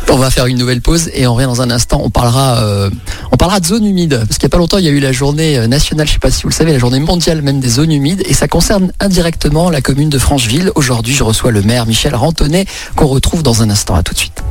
On 0.09 0.17
va 0.17 0.29
faire 0.29 0.45
une 0.45 0.57
nouvelle 0.57 0.81
pause 0.81 1.09
et 1.13 1.27
on 1.27 1.33
revient 1.33 1.47
dans 1.47 1.61
un 1.61 1.71
instant. 1.71 2.01
On 2.03 2.09
parlera, 2.09 2.59
euh, 2.63 2.89
de 2.89 3.65
zones 3.65 3.85
humides 3.85 4.17
parce 4.27 4.37
qu'il 4.37 4.47
n'y 4.47 4.49
a 4.49 4.53
pas 4.53 4.57
longtemps, 4.57 4.77
il 4.77 4.85
y 4.85 4.87
a 4.87 4.91
eu 4.91 4.99
la 4.99 5.11
journée 5.11 5.57
euh, 5.57 5.67
nationale, 5.67 6.07
je 6.07 6.11
ne 6.11 6.13
sais 6.15 6.19
pas 6.19 6.31
si 6.31 6.43
vous 6.43 6.49
le 6.49 6.53
savez, 6.53 6.71
la 6.71 6.79
journée 6.79 6.99
mondiale 6.99 7.41
même 7.41 7.59
des 7.59 7.69
zones 7.69 7.91
humides 7.91 8.23
et 8.25 8.33
ça 8.33 8.47
concerne 8.47 8.91
indirectement 8.99 9.69
la 9.69 9.81
commune 9.81 10.09
de 10.09 10.17
Francheville. 10.17 10.71
Aujourd'hui, 10.75 11.13
je 11.13 11.23
reçois 11.23 11.51
le 11.51 11.61
maire 11.61 11.85
Michel 11.85 12.15
Rantonnet 12.15 12.65
qu'on 12.95 13.07
retrouve 13.07 13.43
dans 13.43 13.61
un 13.61 13.69
instant. 13.69 13.95
À 13.95 14.03
tout 14.03 14.13
de 14.13 14.19
suite. 14.19 14.43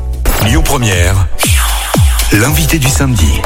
Première, 0.64 1.26
l'invité 2.32 2.78
du 2.78 2.88
samedi. 2.88 3.40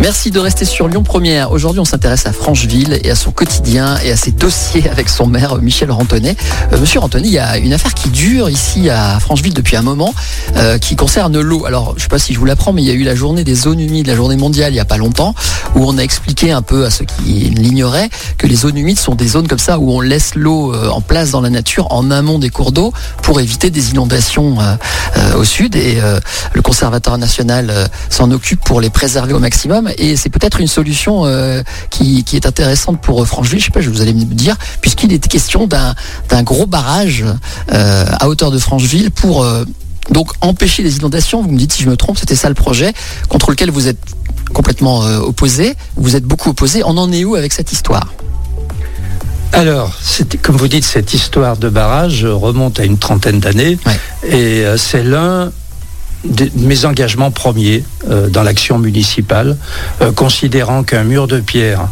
Merci 0.00 0.30
de 0.30 0.38
rester 0.38 0.64
sur 0.64 0.86
Lyon 0.86 1.02
Première. 1.02 1.50
Aujourd'hui, 1.50 1.80
on 1.80 1.84
s'intéresse 1.84 2.24
à 2.26 2.32
Francheville 2.32 3.00
et 3.02 3.10
à 3.10 3.16
son 3.16 3.32
quotidien 3.32 3.98
et 4.04 4.12
à 4.12 4.16
ses 4.16 4.30
dossiers 4.30 4.88
avec 4.92 5.08
son 5.08 5.26
maire 5.26 5.56
Michel 5.56 5.90
Rantonnet. 5.90 6.36
Euh, 6.72 6.78
Monsieur 6.78 7.00
Rantonnet, 7.00 7.26
il 7.26 7.32
y 7.32 7.38
a 7.38 7.58
une 7.58 7.72
affaire 7.72 7.94
qui 7.94 8.08
dure 8.08 8.48
ici 8.48 8.90
à 8.90 9.18
Francheville 9.18 9.54
depuis 9.54 9.74
un 9.74 9.82
moment, 9.82 10.14
euh, 10.56 10.78
qui 10.78 10.94
concerne 10.94 11.40
l'eau. 11.40 11.66
Alors, 11.66 11.90
je 11.90 11.94
ne 11.96 12.00
sais 12.02 12.08
pas 12.08 12.20
si 12.20 12.32
je 12.32 12.38
vous 12.38 12.44
l'apprends, 12.44 12.72
mais 12.72 12.82
il 12.82 12.86
y 12.86 12.92
a 12.92 12.94
eu 12.94 13.02
la 13.02 13.16
journée 13.16 13.42
des 13.42 13.56
zones 13.56 13.80
humides, 13.80 14.06
la 14.06 14.14
journée 14.14 14.36
mondiale 14.36 14.70
il 14.70 14.74
n'y 14.74 14.80
a 14.80 14.84
pas 14.84 14.98
longtemps, 14.98 15.34
où 15.74 15.84
on 15.84 15.98
a 15.98 16.02
expliqué 16.02 16.52
un 16.52 16.62
peu 16.62 16.84
à 16.84 16.90
ceux 16.90 17.04
qui 17.04 17.50
l'ignoraient 17.50 18.08
que 18.38 18.46
les 18.46 18.54
zones 18.54 18.78
humides 18.78 19.00
sont 19.00 19.16
des 19.16 19.26
zones 19.26 19.48
comme 19.48 19.58
ça 19.58 19.80
où 19.80 19.92
on 19.92 20.00
laisse 20.00 20.36
l'eau 20.36 20.72
euh, 20.72 20.90
en 20.90 21.00
place 21.00 21.32
dans 21.32 21.40
la 21.40 21.50
nature, 21.50 21.88
en 21.90 22.12
amont 22.12 22.38
des 22.38 22.50
cours 22.50 22.70
d'eau, 22.70 22.92
pour 23.22 23.40
éviter 23.40 23.70
des 23.70 23.90
inondations 23.90 24.58
au 25.36 25.44
sud. 25.44 25.76
Et 25.76 25.98
le 26.52 26.62
conservateur 26.62 27.18
national 27.18 27.90
s'en 28.08 28.30
occupe 28.30 28.60
pour 28.60 28.80
les 28.80 28.90
préserver 28.90 29.34
au 29.34 29.38
maximum 29.38 29.87
et 29.96 30.16
c'est 30.16 30.28
peut-être 30.28 30.60
une 30.60 30.66
solution 30.66 31.24
euh, 31.24 31.62
qui, 31.90 32.24
est 32.32 32.46
intéressante 32.46 33.00
pour 33.00 33.26
Francheville. 33.26 33.60
Je 33.60 33.66
sais 33.66 33.70
pas, 33.70 33.80
je 33.80 33.90
vous 33.90 34.00
allez 34.00 34.12
me 34.12 34.24
dire, 34.24 34.56
puisqu'il 34.80 35.12
est 35.12 35.26
question 35.26 35.66
d'un 35.66 36.42
gros 36.42 36.66
barrage 36.66 37.24
euh, 37.72 38.04
à 38.20 38.28
hauteur 38.28 38.50
de 38.50 38.58
Francheville 38.58 39.10
pour 39.10 39.42
euh, 39.42 39.64
donc 40.10 40.32
empêcher 40.40 40.82
les 40.82 40.96
inondations. 40.96 41.42
Vous 41.42 41.50
me 41.50 41.58
dites 41.58 41.72
si 41.72 41.82
je 41.82 41.88
me 41.88 41.96
trompe, 41.96 42.18
c'était 42.18 42.36
ça 42.36 42.48
le 42.48 42.54
projet 42.54 42.92
contre 43.28 43.50
lequel 43.50 43.70
vous 43.70 43.88
êtes 43.88 43.98
complètement 44.52 45.00
opposé. 45.00 45.74
Vous 45.96 46.16
êtes 46.16 46.24
beaucoup 46.24 46.50
opposé. 46.50 46.82
On 46.84 46.96
en 46.96 47.12
est 47.12 47.24
où 47.24 47.34
avec 47.34 47.52
cette 47.52 47.72
histoire? 47.72 48.12
Alors, 49.52 49.96
comme 50.42 50.56
vous 50.56 50.68
dites, 50.68 50.84
cette 50.84 51.12
histoire 51.14 51.56
de 51.56 51.68
barrage 51.68 52.24
remonte 52.24 52.80
à 52.80 52.84
une 52.84 52.98
trentaine 52.98 53.40
d'années 53.40 53.78
et 54.26 54.64
c'est 54.76 55.02
l'un 55.02 55.52
mes 56.56 56.84
engagements 56.84 57.30
premiers 57.30 57.84
euh, 58.08 58.28
dans 58.28 58.42
l'action 58.42 58.78
municipale, 58.78 59.56
euh, 60.00 60.12
considérant 60.12 60.82
qu'un 60.82 61.04
mur 61.04 61.28
de 61.28 61.40
pierre 61.40 61.88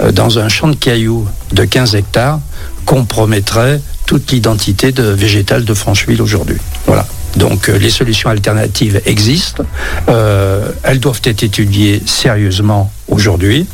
euh, 0.00 0.12
dans 0.12 0.38
un 0.38 0.48
champ 0.48 0.68
de 0.68 0.76
cailloux 0.76 1.26
de 1.52 1.64
15 1.64 1.94
hectares 1.96 2.40
compromettrait 2.84 3.80
toute 4.06 4.30
l'identité 4.30 4.92
de 4.92 5.04
végétale 5.04 5.64
de 5.64 5.74
Francheville 5.74 6.22
aujourd'hui. 6.22 6.58
Voilà. 6.86 7.06
Donc 7.36 7.66
les 7.66 7.90
solutions 7.90 8.30
alternatives 8.30 9.00
existent, 9.06 9.64
elles 10.06 11.00
doivent 11.00 11.22
être 11.24 11.42
étudiées 11.42 12.00
sérieusement 12.06 12.92
aujourd'hui. 13.08 13.66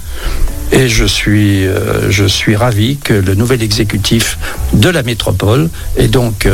Et 0.72 0.88
je 0.88 1.04
suis, 1.04 1.66
je 2.08 2.24
suis 2.24 2.56
ravi 2.56 2.96
que 2.96 3.12
le 3.12 3.34
nouvel 3.34 3.62
exécutif 3.62 4.38
de 4.72 4.88
la 4.88 5.02
métropole, 5.02 5.68
et 5.98 6.08
donc 6.08 6.48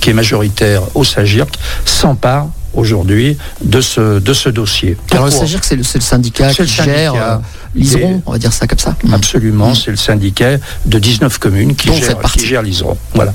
qui 0.00 0.10
est 0.10 0.14
majoritaire 0.14 0.82
au 0.96 1.04
SAGIRC, 1.04 1.54
s'empare 1.84 2.48
aujourd'hui 2.74 3.36
de 3.62 3.80
ce, 3.80 4.18
de 4.18 4.32
ce 4.32 4.48
dossier. 4.48 4.96
Alors, 5.10 5.30
ça 5.30 5.40
veut 5.40 5.46
dire 5.46 5.60
que 5.60 5.66
c'est 5.66 5.76
le, 5.76 5.82
syndicat 5.82 6.52
qui 6.52 6.66
gère 6.66 7.14
euh, 7.14 7.36
l'Iseron, 7.74 8.22
on 8.26 8.32
va 8.32 8.38
dire 8.38 8.52
ça 8.52 8.66
comme 8.66 8.78
ça 8.78 8.96
mm. 9.04 9.14
Absolument, 9.14 9.74
c'est 9.74 9.90
le 9.90 9.96
syndicat 9.96 10.58
de 10.86 10.98
19 10.98 11.38
communes 11.38 11.74
qui, 11.74 11.94
gère, 11.94 12.18
qui 12.32 12.46
gère 12.46 12.62
l'Iseron. 12.62 12.96
Voilà. 13.14 13.32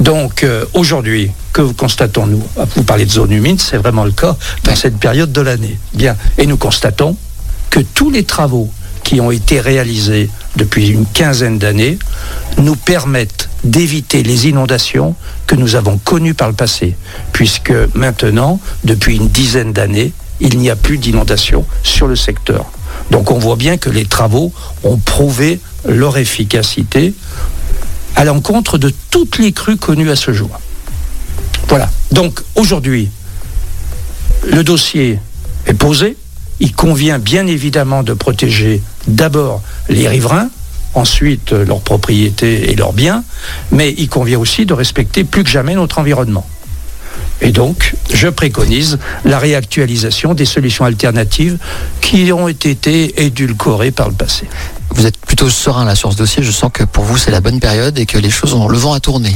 Donc, 0.00 0.44
euh, 0.44 0.64
aujourd'hui, 0.74 1.30
que 1.52 1.62
constatons-nous 1.62 2.42
Vous 2.76 2.82
parlez 2.82 3.06
de 3.06 3.10
zone 3.10 3.32
humide, 3.32 3.60
c'est 3.60 3.78
vraiment 3.78 4.04
le 4.04 4.12
cas 4.12 4.36
dans 4.64 4.74
cette 4.74 4.98
période 4.98 5.32
de 5.32 5.40
l'année. 5.40 5.78
Bien. 5.94 6.16
Et 6.38 6.46
nous 6.46 6.56
constatons 6.56 7.16
que 7.70 7.80
tous 7.80 8.10
les 8.10 8.24
travaux 8.24 8.70
qui 9.04 9.20
ont 9.20 9.30
été 9.30 9.60
réalisés 9.60 10.30
depuis 10.56 10.88
une 10.88 11.06
quinzaine 11.06 11.58
d'années 11.58 11.98
nous 12.58 12.74
permettent 12.74 13.48
d'éviter 13.62 14.22
les 14.22 14.48
inondations 14.48 15.14
que 15.46 15.54
nous 15.54 15.76
avons 15.76 15.98
connues 15.98 16.34
par 16.34 16.48
le 16.48 16.54
passé, 16.54 16.96
puisque 17.32 17.72
maintenant, 17.94 18.60
depuis 18.82 19.16
une 19.16 19.28
dizaine 19.28 19.72
d'années, 19.72 20.12
il 20.40 20.58
n'y 20.58 20.70
a 20.70 20.76
plus 20.76 20.98
d'inondations 20.98 21.64
sur 21.82 22.06
le 22.06 22.16
secteur. 22.16 22.66
Donc 23.10 23.30
on 23.30 23.38
voit 23.38 23.56
bien 23.56 23.76
que 23.76 23.90
les 23.90 24.06
travaux 24.06 24.52
ont 24.82 24.96
prouvé 24.96 25.60
leur 25.86 26.16
efficacité 26.16 27.14
à 28.16 28.24
l'encontre 28.24 28.78
de 28.78 28.92
toutes 29.10 29.38
les 29.38 29.52
crues 29.52 29.76
connues 29.76 30.10
à 30.10 30.16
ce 30.16 30.32
jour. 30.32 30.50
Voilà. 31.68 31.90
Donc 32.12 32.40
aujourd'hui, 32.54 33.10
le 34.46 34.62
dossier 34.62 35.18
est 35.66 35.74
posé. 35.74 36.16
Il 36.60 36.74
convient 36.74 37.18
bien 37.18 37.46
évidemment 37.46 38.02
de 38.02 38.12
protéger 38.12 38.82
d'abord 39.06 39.62
les 39.88 40.08
riverains, 40.08 40.48
ensuite 40.94 41.52
leurs 41.52 41.80
propriétés 41.80 42.70
et 42.70 42.76
leurs 42.76 42.92
biens, 42.92 43.24
mais 43.70 43.94
il 43.98 44.08
convient 44.08 44.38
aussi 44.38 44.64
de 44.66 44.72
respecter 44.72 45.24
plus 45.24 45.44
que 45.44 45.50
jamais 45.50 45.74
notre 45.74 45.98
environnement. 45.98 46.46
Et 47.40 47.50
donc, 47.50 47.94
je 48.12 48.28
préconise 48.28 48.98
la 49.24 49.38
réactualisation 49.38 50.34
des 50.34 50.44
solutions 50.44 50.84
alternatives 50.84 51.58
qui 52.00 52.32
ont 52.32 52.48
été 52.48 53.24
édulcorées 53.24 53.90
par 53.90 54.08
le 54.08 54.14
passé. 54.14 54.48
Vous 54.90 55.06
êtes 55.06 55.18
plutôt 55.18 55.50
serein 55.50 55.84
là 55.84 55.96
sur 55.96 56.12
ce 56.12 56.16
dossier, 56.16 56.42
je 56.42 56.52
sens 56.52 56.70
que 56.72 56.84
pour 56.84 57.04
vous 57.04 57.18
c'est 57.18 57.32
la 57.32 57.40
bonne 57.40 57.58
période 57.58 57.98
et 57.98 58.06
que 58.06 58.18
les 58.18 58.30
choses 58.30 58.54
ont 58.54 58.68
le 58.68 58.78
vent 58.78 58.92
à 58.92 59.00
tourner 59.00 59.34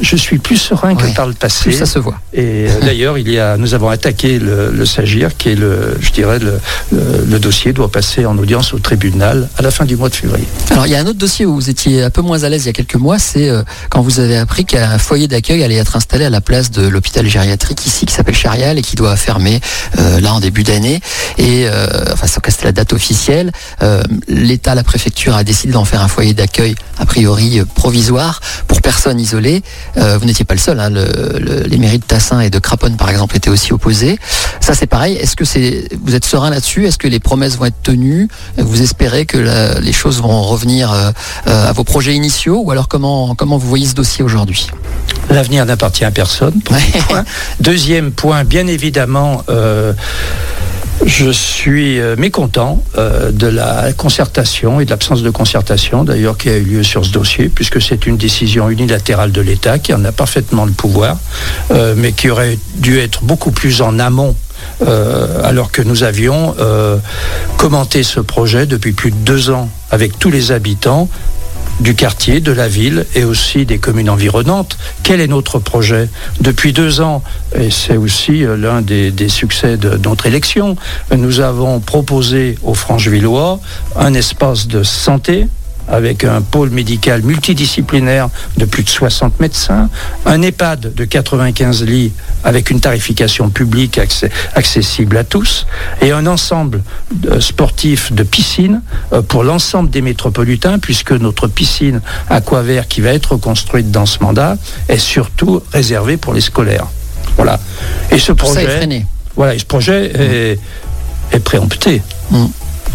je 0.00 0.16
suis 0.16 0.38
plus 0.38 0.56
serein 0.56 0.94
que 0.94 1.06
par 1.14 1.26
le 1.26 1.34
passé. 1.34 1.72
ça 1.72 1.86
se 1.86 1.98
voit. 1.98 2.18
Et 2.32 2.66
euh, 2.68 2.80
d'ailleurs, 2.82 3.18
il 3.18 3.28
y 3.28 3.38
a, 3.38 3.56
nous 3.56 3.74
avons 3.74 3.88
attaqué 3.88 4.38
le, 4.38 4.84
SAGIR, 4.84 5.36
qui 5.36 5.50
est 5.50 5.54
le, 5.54 5.96
je 6.00 6.10
dirais, 6.12 6.38
le, 6.38 7.38
dossier 7.38 7.72
doit 7.72 7.90
passer 7.90 8.26
en 8.26 8.36
audience 8.36 8.74
au 8.74 8.80
tribunal 8.80 9.48
à 9.56 9.62
la 9.62 9.70
fin 9.70 9.84
du 9.84 9.96
mois 9.96 10.08
de 10.08 10.14
février. 10.14 10.46
Alors, 10.70 10.86
il 10.86 10.92
y 10.92 10.96
a 10.96 10.98
un 10.98 11.06
autre 11.06 11.18
dossier 11.18 11.46
où 11.46 11.54
vous 11.54 11.70
étiez 11.70 12.02
un 12.02 12.10
peu 12.10 12.20
moins 12.20 12.42
à 12.42 12.48
l'aise 12.48 12.64
il 12.64 12.66
y 12.66 12.70
a 12.70 12.72
quelques 12.72 12.96
mois, 12.96 13.18
c'est 13.20 13.48
euh, 13.48 13.62
quand 13.90 14.02
vous 14.02 14.18
avez 14.18 14.36
appris 14.36 14.64
qu'un 14.64 14.98
foyer 14.98 15.28
d'accueil 15.28 15.62
allait 15.62 15.76
être 15.76 15.94
installé 15.94 16.24
à 16.24 16.30
la 16.30 16.40
place 16.40 16.72
de 16.72 16.86
l'hôpital 16.88 17.26
gériatrique 17.28 17.86
ici, 17.86 18.06
qui 18.06 18.12
s'appelle 18.12 18.34
Charial 18.34 18.76
et 18.76 18.82
qui 18.82 18.96
doit 18.96 19.14
fermer 19.16 19.60
euh, 19.98 20.20
là 20.20 20.34
en 20.34 20.40
début 20.40 20.64
d'année. 20.64 21.00
Et 21.38 21.66
enfin, 22.12 22.26
c'était 22.26 22.64
la 22.64 22.72
date 22.72 22.92
officielle. 22.92 23.52
L'État, 24.26 24.74
la 24.74 24.82
préfecture 24.82 25.36
a 25.36 25.44
décidé 25.44 25.72
d'en 25.72 25.84
faire 25.84 26.02
un 26.02 26.08
foyer 26.08 26.34
d'accueil 26.34 26.74
a 26.98 27.06
priori 27.06 27.60
provisoire 27.74 28.40
pour 28.66 28.82
personnes 28.82 29.20
isolées. 29.20 29.62
Euh, 29.96 30.18
vous 30.18 30.26
n'étiez 30.26 30.44
pas 30.44 30.54
le 30.54 30.60
seul. 30.60 30.80
Hein. 30.80 30.90
les 30.90 31.78
mairies 31.78 31.98
de 31.98 32.04
Tassin 32.04 32.40
et 32.40 32.50
de 32.50 32.58
Craponne, 32.58 32.96
par 32.96 33.10
exemple, 33.10 33.36
étaient 33.36 33.50
aussi 33.50 33.72
opposées. 33.72 34.18
Ça, 34.60 34.74
c'est 34.74 34.86
pareil. 34.86 35.14
Est-ce 35.16 35.36
que 35.36 35.44
c'est, 35.44 35.88
vous 36.04 36.14
êtes 36.14 36.24
serein 36.24 36.50
là-dessus? 36.50 36.86
Est-ce 36.86 36.98
que 36.98 37.08
les 37.08 37.20
promesses 37.20 37.56
vont 37.56 37.66
être 37.66 37.82
tenues? 37.82 38.28
Vous 38.56 38.82
espérez 38.82 39.26
que 39.26 39.38
les 39.80 39.92
choses 39.92 40.20
vont 40.20 40.42
revenir 40.42 40.92
euh, 40.92 41.10
euh, 41.46 41.68
à 41.68 41.72
vos 41.72 41.84
projets 41.84 42.14
initiaux? 42.14 42.62
Ou 42.64 42.70
alors 42.70 42.88
comment, 42.88 43.34
comment 43.34 43.58
vous 43.58 43.68
voyez 43.68 43.86
ce 43.86 43.94
dossier 43.94 44.24
aujourd'hui? 44.24 44.68
L'avenir 45.30 45.64
n'appartient 45.66 46.04
à 46.04 46.10
personne. 46.10 46.60
Deuxième 47.60 48.12
point, 48.12 48.44
bien 48.44 48.66
évidemment. 48.66 49.42
Je 51.06 51.30
suis 51.30 52.00
euh, 52.00 52.16
mécontent 52.16 52.82
euh, 52.96 53.30
de 53.30 53.46
la 53.46 53.92
concertation 53.92 54.80
et 54.80 54.84
de 54.84 54.90
l'absence 54.90 55.22
de 55.22 55.30
concertation 55.30 56.02
d'ailleurs 56.02 56.36
qui 56.36 56.48
a 56.48 56.56
eu 56.56 56.62
lieu 56.62 56.82
sur 56.82 57.04
ce 57.04 57.10
dossier, 57.10 57.48
puisque 57.48 57.80
c'est 57.80 58.06
une 58.06 58.16
décision 58.16 58.68
unilatérale 58.68 59.30
de 59.30 59.40
l'État 59.40 59.78
qui 59.78 59.94
en 59.94 60.04
a 60.04 60.12
parfaitement 60.12 60.64
le 60.64 60.72
pouvoir, 60.72 61.18
euh, 61.70 61.94
mais 61.96 62.12
qui 62.12 62.30
aurait 62.30 62.58
dû 62.76 62.98
être 62.98 63.22
beaucoup 63.22 63.52
plus 63.52 63.80
en 63.80 63.98
amont 63.98 64.34
alors 65.44 65.70
que 65.70 65.82
nous 65.82 66.02
avions 66.02 66.56
commenté 67.56 68.02
ce 68.02 68.18
projet 68.18 68.66
depuis 68.66 68.90
plus 68.90 69.12
de 69.12 69.16
deux 69.16 69.50
ans 69.50 69.68
avec 69.92 70.18
tous 70.18 70.32
les 70.32 70.50
habitants 70.50 71.08
du 71.80 71.94
quartier, 71.94 72.40
de 72.40 72.52
la 72.52 72.68
ville 72.68 73.06
et 73.14 73.24
aussi 73.24 73.66
des 73.66 73.78
communes 73.78 74.10
environnantes. 74.10 74.78
Quel 75.02 75.20
est 75.20 75.26
notre 75.26 75.58
projet 75.58 76.08
Depuis 76.40 76.72
deux 76.72 77.00
ans, 77.00 77.22
et 77.54 77.70
c'est 77.70 77.96
aussi 77.96 78.44
euh, 78.44 78.56
l'un 78.56 78.82
des, 78.82 79.28
succès 79.28 79.76
de 79.76 79.96
notre 79.96 80.26
élection, 80.26 80.76
nous 81.14 81.40
avons 81.40 81.80
proposé 81.80 82.56
aux 82.62 82.74
Franchevillois 82.74 83.60
un 83.96 84.14
espace 84.14 84.66
de 84.66 84.82
santé, 84.82 85.46
avec 85.90 86.24
un 86.24 86.40
pôle 86.40 86.70
médical 86.70 87.22
multidisciplinaire 87.22 88.28
de 88.56 88.64
plus 88.64 88.82
de 88.82 88.88
60 88.88 89.40
médecins, 89.40 89.88
un 90.26 90.42
EHPAD 90.42 90.94
de 90.94 91.04
95 91.04 91.84
lits 91.84 92.12
avec 92.44 92.70
une 92.70 92.80
tarification 92.80 93.50
publique 93.50 93.98
accessible 94.54 95.16
à 95.16 95.24
tous, 95.24 95.66
et 96.00 96.12
un 96.12 96.26
ensemble 96.26 96.82
sportif 97.40 98.12
de 98.12 98.22
piscines 98.22 98.82
euh, 99.12 99.22
pour 99.22 99.44
l'ensemble 99.44 99.90
des 99.90 100.02
métropolitains, 100.02 100.78
puisque 100.78 101.12
notre 101.12 101.46
piscine 101.46 102.00
Aquavert 102.28 102.88
qui 102.88 103.00
va 103.00 103.10
être 103.10 103.36
construite 103.36 103.90
dans 103.90 104.06
ce 104.06 104.18
mandat 104.20 104.56
est 104.88 104.98
surtout 104.98 105.62
réservée 105.72 106.16
pour 106.16 106.34
les 106.34 106.40
scolaires. 106.40 106.86
Voilà. 107.36 107.58
Et 108.10 108.18
ce 108.18 108.32
projet, 108.32 109.06
voilà, 109.36 109.58
ce 109.58 109.64
projet 109.64 110.58
est, 111.32 111.38
préempté. 111.40 112.02
Mmh. 112.30 112.46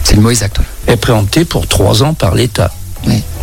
C'est 0.03 0.15
le 0.15 0.21
mot 0.21 0.29
exact. 0.29 0.59
Est 0.87 0.97
préempté 0.97 1.45
pour 1.45 1.67
trois 1.67 2.03
ans 2.03 2.13
par 2.13 2.35
l'État. 2.35 2.71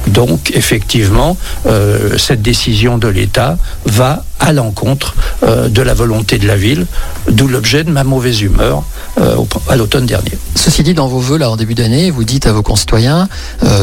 Donc, 0.07 0.53
effectivement, 0.55 1.37
euh, 1.67 2.17
cette 2.19 2.43
décision 2.43 2.99
de 2.99 3.09
l'État 3.09 3.59
va 3.85 4.25
à 4.41 4.53
l'encontre 4.53 5.15
euh, 5.43 5.69
de 5.69 5.83
la 5.83 5.95
volonté 5.95 6.39
de 6.39 6.47
la 6.47 6.57
ville, 6.57 6.87
d'où 7.29 7.47
l'objet 7.47 7.85
de 7.85 7.91
ma 7.91 8.03
mauvaise 8.03 8.41
humeur 8.41 8.83
euh, 9.21 9.37
à 9.69 9.77
l'automne 9.77 10.07
dernier. 10.07 10.33
Ceci 10.57 10.83
dit, 10.83 10.95
dans 10.95 11.09
vos 11.09 11.21
voeux, 11.21 11.39
là, 11.39 11.51
en 11.51 11.57
début 11.57 11.75
d'année, 11.75 12.11
vous 12.11 12.25
dites 12.25 12.47
à 12.47 12.53
vos 12.53 12.63
concitoyens, 12.63 13.29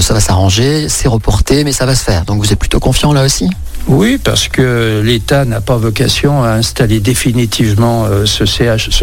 ça 0.01 0.13
va 0.13 0.19
s'arranger, 0.19 0.89
c'est 0.89 1.07
reporté, 1.07 1.63
mais 1.63 1.71
ça 1.71 1.85
va 1.85 1.95
se 1.95 2.03
faire. 2.03 2.25
Donc, 2.25 2.39
vous 2.39 2.51
êtes 2.51 2.59
plutôt 2.59 2.79
confiant 2.79 3.13
là 3.13 3.23
aussi? 3.23 3.49
Oui, 3.87 4.17
parce 4.21 4.49
que 4.49 5.01
l'État 5.03 5.45
n'a 5.45 5.61
pas 5.61 5.77
vocation 5.77 6.43
à 6.43 6.49
installer 6.49 6.99
définitivement 6.99 8.05
euh, 8.05 8.25
ce, 8.25 8.45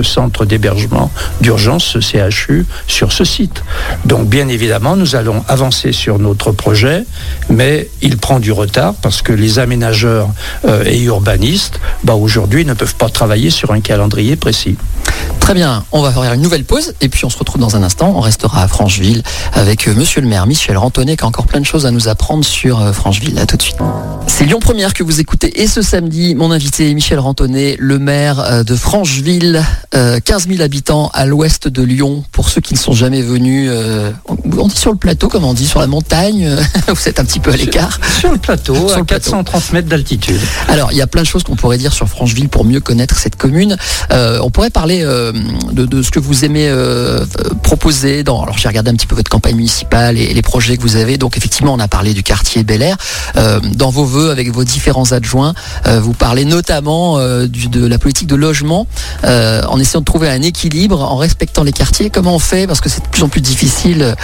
centre 0.03 0.45
d'hébergement 0.45 1.11
d'urgence, 1.41 1.85
ce 1.85 2.00
CHU, 2.00 2.67
sur 2.87 3.11
ce 3.11 3.25
site. 3.25 3.62
Donc 4.05 4.29
bien 4.29 4.49
évidemment, 4.49 4.95
nous 4.97 5.17
allons 5.17 5.43
avancer 5.49 5.93
sur 5.93 6.19
notre 6.19 6.53
projet, 6.53 7.05
mais 7.49 7.88
il 8.03 8.19
prend 8.19 8.41
du 8.41 8.53
retard 8.53 8.95
parce 9.00 9.23
que 9.23 9.33
les 9.33 9.59
aménageurs 9.59 10.29
euh, 10.67 10.85
et 10.85 11.03
urbanistes, 11.03 11.81
bah, 12.03 12.14
aujourd'hui, 12.14 12.67
ne 12.67 12.75
peuvent 12.75 12.97
pas 12.97 13.09
travailler 13.09 13.49
sur 13.49 13.73
un 13.73 13.81
calendrier 13.81 14.37
précis. 14.37 14.76
Très 15.40 15.54
bien, 15.54 15.85
on 15.92 16.00
va 16.00 16.11
faire 16.11 16.33
une 16.33 16.40
nouvelle 16.40 16.64
pause 16.64 16.94
et 17.00 17.09
puis 17.09 17.25
on 17.25 17.30
se 17.30 17.38
retrouve 17.38 17.61
dans 17.61 17.76
un 17.76 17.83
instant. 17.83 18.14
On 18.16 18.21
restera 18.21 18.62
à 18.62 18.68
Francheville 18.68 19.23
avec 19.52 19.87
euh, 19.88 19.94
monsieur 19.94 20.21
le 20.21 20.26
maire 20.26 20.47
Michel 20.47 20.76
Rantonnet 20.76 21.16
qui 21.16 21.25
a 21.25 21.26
encore 21.26 21.47
plein 21.47 21.61
de 21.61 21.66
choses 21.66 21.87
à 21.87 21.90
nous 21.90 22.09
apprendre 22.09 22.44
sur 22.44 22.94
Francheville. 22.94 23.38
À 23.38 23.47
tout 23.47 23.56
de 23.56 23.62
suite. 23.62 23.76
C'est 24.26 24.47
Lyon 24.47 24.59
Première 24.59 24.94
que 24.94 25.04
vous 25.04 25.21
écoutez. 25.21 25.62
Et 25.62 25.68
ce 25.68 25.80
samedi, 25.80 26.35
mon 26.35 26.50
invité 26.50 26.90
est 26.90 26.94
Michel 26.94 27.21
Rantonnet, 27.21 27.76
le 27.78 27.99
maire 28.00 28.40
euh, 28.40 28.64
de 28.64 28.75
Francheville, 28.75 29.62
15 29.92 29.94
euh, 29.94 30.50
000 30.50 30.62
habitants 30.62 31.09
à 31.14 31.25
l'ouest 31.25 31.68
de 31.68 31.83
Lyon. 31.83 32.25
Pour 32.33 32.49
ceux 32.49 32.61
qui 32.61 32.75
ne 32.75 32.78
sont 32.78 32.94
jamais 32.94 33.23
venus, 33.23 33.68
euh, 33.73 34.11
on 34.59 34.66
dit 34.66 34.76
sur 34.76 34.90
le 34.90 34.97
plateau, 34.97 35.28
comme 35.28 35.44
on 35.44 35.54
dit, 35.54 35.66
sur 35.66 35.78
la 35.78 35.87
montagne. 35.87 36.49
vous 36.88 37.09
êtes 37.09 37.21
un 37.21 37.25
petit 37.25 37.38
peu 37.38 37.52
à 37.52 37.56
l'écart. 37.56 38.00
Sur, 38.18 38.33
le 38.33 38.38
plateau, 38.38 38.75
à 38.92 39.02
430 39.02 39.73
mètres 39.73 39.88
d'altitude. 39.88 40.40
Alors, 40.68 40.90
il 40.90 40.99
y 40.99 41.02
a 41.02 41.06
plein 41.06 41.23
de 41.23 41.28
choses 41.28 41.44
qu'on 41.44 41.56
pourrait 41.56 41.78
dire 41.78 41.92
sur 41.92 42.09
Francheville 42.09 42.49
pour 42.49 42.64
mieux 42.64 42.80
connaître 42.80 43.16
cette 43.16 43.37
commune. 43.37 43.76
on 44.11 44.50
pourrait 44.50 44.71
parler 44.71 45.04
de, 45.05 46.03
ce 46.03 46.11
que 46.11 46.19
vous 46.19 46.45
aimez 46.45 46.73
proposer. 47.63 48.23
Dans, 48.23 48.43
alors, 48.43 48.59
j'ai 48.59 48.69
regardé 48.69 48.91
un 48.91 48.95
petit 48.95 49.07
peu 49.07 49.15
votre 49.15 49.31
campagne 49.31 49.57
municipale 49.57 50.19
et, 50.19 50.33
les 50.35 50.43
projets 50.43 50.77
que 50.77 50.83
vous 50.83 50.97
avez. 50.97 51.19
Donc, 51.19 51.37
effectivement, 51.37 51.75
on 51.75 51.81
a 51.81 51.89
parlé 51.89 52.15
du 52.15 52.23
quartier 52.23 52.65
Bel 52.65 52.83
Air. 52.83 52.97
dans 53.75 53.91
vos 53.91 54.05
voeux, 54.05 54.31
avec 54.31 54.51
vos 54.51 54.65
différents 54.65 55.13
adjoints, 55.13 55.55
euh, 55.87 56.01
vous 56.01 56.13
parlez 56.13 56.45
notamment 56.45 57.19
euh, 57.19 57.47
de 57.47 57.87
la 57.87 57.99
politique 57.99 58.29
de 58.29 58.35
logement, 58.35 58.87
euh, 59.25 59.63
en 59.69 59.79
essayant 59.79 60.01
de 60.01 60.05
trouver 60.05 60.29
un 60.29 60.43
équilibre, 60.43 61.01
en 61.01 61.17
respectant 61.17 61.63
les 61.63 61.73
quartiers. 61.73 62.11
Comment 62.11 62.35
on 62.35 62.39
fait? 62.39 62.67
Parce 62.67 62.81
que 62.81 62.89
c'est 62.89 63.03
de 63.03 63.09
plus 63.09 63.23
en 63.23 63.29
plus 63.29 63.41
difficile 63.41 64.15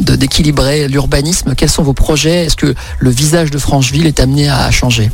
d'équilibrer 0.00 0.88
l'urbanisme. 0.88 1.54
Quels 1.56 1.70
sont 1.70 1.82
vos 1.82 1.92
projets? 1.92 2.46
Est-ce 2.46 2.56
que 2.56 2.74
le 2.98 3.10
visage 3.10 3.50
de 3.50 3.58
Francheville 3.58 4.06
est 4.06 4.20
amené 4.20 4.48
à 4.48 4.70
changer? 4.70 5.10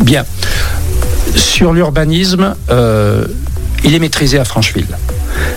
Bien. 0.00 0.24
Sur 1.34 1.72
l'urbanisme, 1.72 2.54
il 3.84 3.94
est 3.94 3.98
maîtrisé 3.98 4.38
à 4.38 4.44
Francheville. 4.44 4.96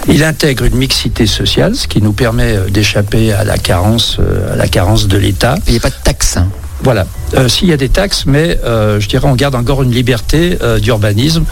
Il 0.08 0.23
intègre 0.23 0.65
une 0.65 0.75
mixité 0.75 1.25
sociale, 1.25 1.75
ce 1.75 1.88
qui 1.88 2.01
nous 2.01 2.13
permet 2.13 2.58
d'échapper 2.69 3.34
à 3.34 3.43
la 3.43 3.58
carence, 3.58 4.17
à 4.51 4.55
la 4.55 4.67
carence 4.67 5.08
de 5.08 5.17
l'État. 5.17 5.55
Il 5.67 5.71
n'y 5.73 5.77
a 5.77 5.82
pas 5.82 5.89
de 5.89 5.95
taxes. 6.03 6.38
Hein. 6.38 6.47
Voilà. 6.82 7.05
Euh, 7.36 7.47
s'il 7.49 7.67
y 7.67 7.73
a 7.73 7.77
des 7.77 7.89
taxes, 7.89 8.23
mais 8.25 8.58
euh, 8.63 8.99
je 8.99 9.08
dirais 9.10 9.27
on 9.27 9.36
garde 9.36 9.55
encore 9.55 9.84
une 9.84 9.91
liberté 9.91 10.58
euh, 10.62 10.79
d'urbanisme 10.79 11.43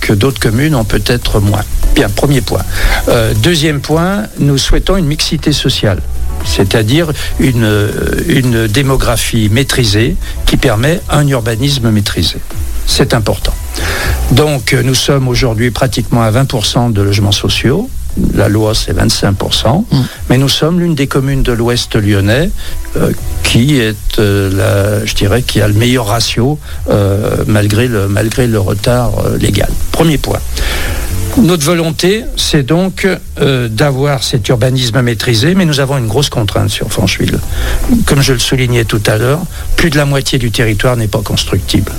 que 0.00 0.12
d'autres 0.12 0.38
communes 0.38 0.74
ont 0.74 0.84
peut-être 0.84 1.40
moins. 1.40 1.64
Bien, 1.94 2.08
premier 2.08 2.40
point. 2.40 2.62
deuxième 3.42 3.80
point, 3.80 4.24
nous 4.38 4.58
souhaitons 4.58 4.96
une 4.96 5.06
mixité 5.06 5.52
sociale 5.52 6.00
c'est-à-dire 6.44 7.10
une, 7.40 7.90
une 8.28 8.68
démographie 8.68 9.48
maîtrisée 9.50 10.14
qui 10.44 10.56
permet 10.56 11.00
un 11.10 11.26
urbanisme 11.26 11.90
maîtrisé. 11.90 12.36
C'est 12.86 13.14
important. 13.14 13.54
Donc 14.32 14.72
nous 14.72 14.94
sommes 14.94 15.28
aujourd'hui 15.28 15.70
pratiquement 15.70 16.22
à 16.22 16.30
20% 16.30 16.92
de 16.92 17.02
logements 17.02 17.32
sociaux 17.32 17.88
la 18.34 18.48
loi 18.48 18.74
c'est 18.74 18.96
25%, 18.96 19.84
mm. 19.90 19.96
mais 20.30 20.38
nous 20.38 20.48
sommes 20.48 20.80
l'une 20.80 20.94
des 20.94 21.06
communes 21.06 21.42
de 21.42 21.52
l'Ouest 21.52 21.96
lyonnais 21.96 22.50
euh, 22.96 23.12
qui 23.42 23.78
est, 23.78 24.18
euh, 24.18 25.02
je 25.04 25.14
dirais, 25.14 25.42
qui 25.42 25.60
a 25.60 25.68
le 25.68 25.74
meilleur 25.74 26.06
ratio 26.06 26.58
euh, 26.88 27.44
malgré, 27.46 27.88
le, 27.88 28.08
malgré 28.08 28.46
le 28.46 28.58
retard 28.58 29.12
légal. 29.38 29.70
Premier 29.92 30.18
point. 30.18 30.40
Notre 31.38 31.66
volonté, 31.66 32.24
c'est 32.36 32.62
donc 32.62 33.06
d'avoir 33.68 34.22
cet 34.22 34.48
urbanisme 34.48 35.02
maîtrisé, 35.02 35.54
mais 35.54 35.66
nous 35.66 35.80
avons 35.80 35.98
une 35.98 36.06
grosse 36.06 36.30
contrainte 36.30 36.70
sur 36.70 36.90
Francheville. 36.90 37.38
Comme 38.06 38.22
je 38.22 38.32
le 38.32 38.38
soulignais 38.38 38.86
tout 38.86 39.02
à 39.04 39.18
l'heure, 39.18 39.40
plus 39.76 39.90
de 39.90 39.98
la 39.98 40.06
moitié 40.06 40.38
du 40.38 40.50
territoire 40.50 40.96
n'est 40.96 41.08
pas 41.08 41.20
constructible. 41.20 41.92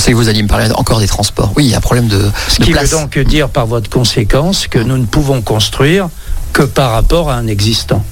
Je 0.00 0.04
pensais 0.04 0.12
que 0.12 0.16
vous 0.16 0.30
alliez 0.30 0.42
me 0.42 0.48
parler 0.48 0.66
encore 0.76 0.98
des 0.98 1.06
transports. 1.06 1.52
Oui, 1.56 1.66
il 1.66 1.70
y 1.72 1.74
a 1.74 1.76
un 1.76 1.82
problème 1.82 2.08
de, 2.08 2.22
Ce 2.48 2.58
qui 2.60 2.72
veut 2.72 2.88
donc 2.88 3.18
dire 3.18 3.50
par 3.50 3.66
votre 3.66 3.90
conséquence 3.90 4.66
que 4.66 4.78
nous 4.78 4.96
ne 4.96 5.04
pouvons 5.04 5.42
construire 5.42 6.08
que 6.54 6.62
par 6.62 6.92
rapport 6.92 7.28
à 7.30 7.34
un 7.34 7.46
existant. 7.46 8.02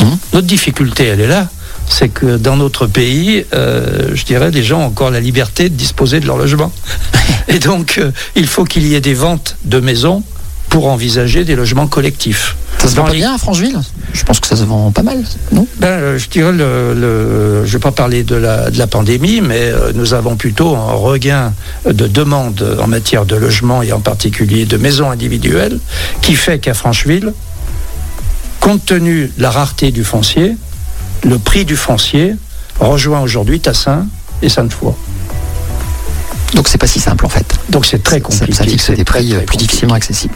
Hum. 0.00 0.16
Notre 0.32 0.46
difficulté, 0.46 1.06
elle 1.06 1.20
est 1.20 1.26
là. 1.26 1.48
C'est 1.88 2.10
que 2.10 2.36
dans 2.36 2.56
notre 2.56 2.86
pays, 2.86 3.44
euh, 3.52 4.10
je 4.14 4.24
dirais, 4.24 4.52
les 4.52 4.62
gens 4.62 4.82
ont 4.82 4.84
encore 4.84 5.10
la 5.10 5.18
liberté 5.18 5.68
de 5.68 5.74
disposer 5.74 6.20
de 6.20 6.28
leur 6.28 6.36
logement. 6.36 6.70
Et 7.48 7.58
donc, 7.58 7.98
euh, 7.98 8.12
il 8.36 8.46
faut 8.46 8.64
qu'il 8.64 8.86
y 8.86 8.94
ait 8.94 9.00
des 9.00 9.14
ventes 9.14 9.56
de 9.64 9.80
maisons 9.80 10.22
pour 10.68 10.86
envisager 10.86 11.42
des 11.42 11.56
logements 11.56 11.88
collectifs. 11.88 12.54
Ça 12.80 12.88
se 12.88 12.96
vend 12.96 13.04
pas 13.04 13.12
bien 13.12 13.34
à 13.34 13.36
Francheville? 13.36 13.78
Je 14.14 14.24
pense 14.24 14.40
que 14.40 14.46
ça 14.46 14.56
se 14.56 14.64
vend 14.64 14.90
pas 14.90 15.02
mal, 15.02 15.22
non? 15.52 15.66
Ben, 15.76 15.88
euh, 15.88 16.18
Je 16.18 16.30
dirais, 16.30 16.50
le, 16.50 17.62
je 17.64 17.66
ne 17.66 17.72
vais 17.72 17.78
pas 17.78 17.92
parler 17.92 18.22
de 18.24 18.34
la, 18.34 18.70
de 18.70 18.78
la 18.78 18.86
pandémie, 18.86 19.42
mais 19.42 19.60
euh, 19.60 19.92
nous 19.94 20.14
avons 20.14 20.36
plutôt 20.36 20.74
un 20.74 20.92
regain 20.92 21.52
de 21.84 22.06
demande 22.06 22.78
en 22.82 22.86
matière 22.86 23.26
de 23.26 23.36
logement 23.36 23.82
et 23.82 23.92
en 23.92 24.00
particulier 24.00 24.64
de 24.64 24.78
maisons 24.78 25.10
individuelles 25.10 25.78
qui 26.22 26.34
fait 26.36 26.58
qu'à 26.58 26.72
Francheville, 26.72 27.34
compte 28.60 28.86
tenu 28.86 29.30
de 29.36 29.42
la 29.42 29.50
rareté 29.50 29.90
du 29.90 30.02
foncier, 30.02 30.56
le 31.22 31.38
prix 31.38 31.66
du 31.66 31.76
foncier 31.76 32.34
rejoint 32.78 33.20
aujourd'hui 33.20 33.60
Tassin 33.60 34.06
et 34.40 34.48
Sainte-Foy. 34.48 34.94
Donc 36.54 36.68
c'est 36.68 36.78
pas 36.78 36.86
si 36.86 37.00
simple 37.00 37.24
en 37.26 37.28
fait. 37.28 37.46
Donc 37.68 37.86
c'est 37.86 38.02
très 38.02 38.20
compliqué. 38.20 38.52
Ça, 38.52 38.64
fixe 38.64 38.90
des 38.90 39.04
prix 39.04 39.34
plus 39.46 39.56
difficilement 39.56 39.94
accessibles. 39.94 40.34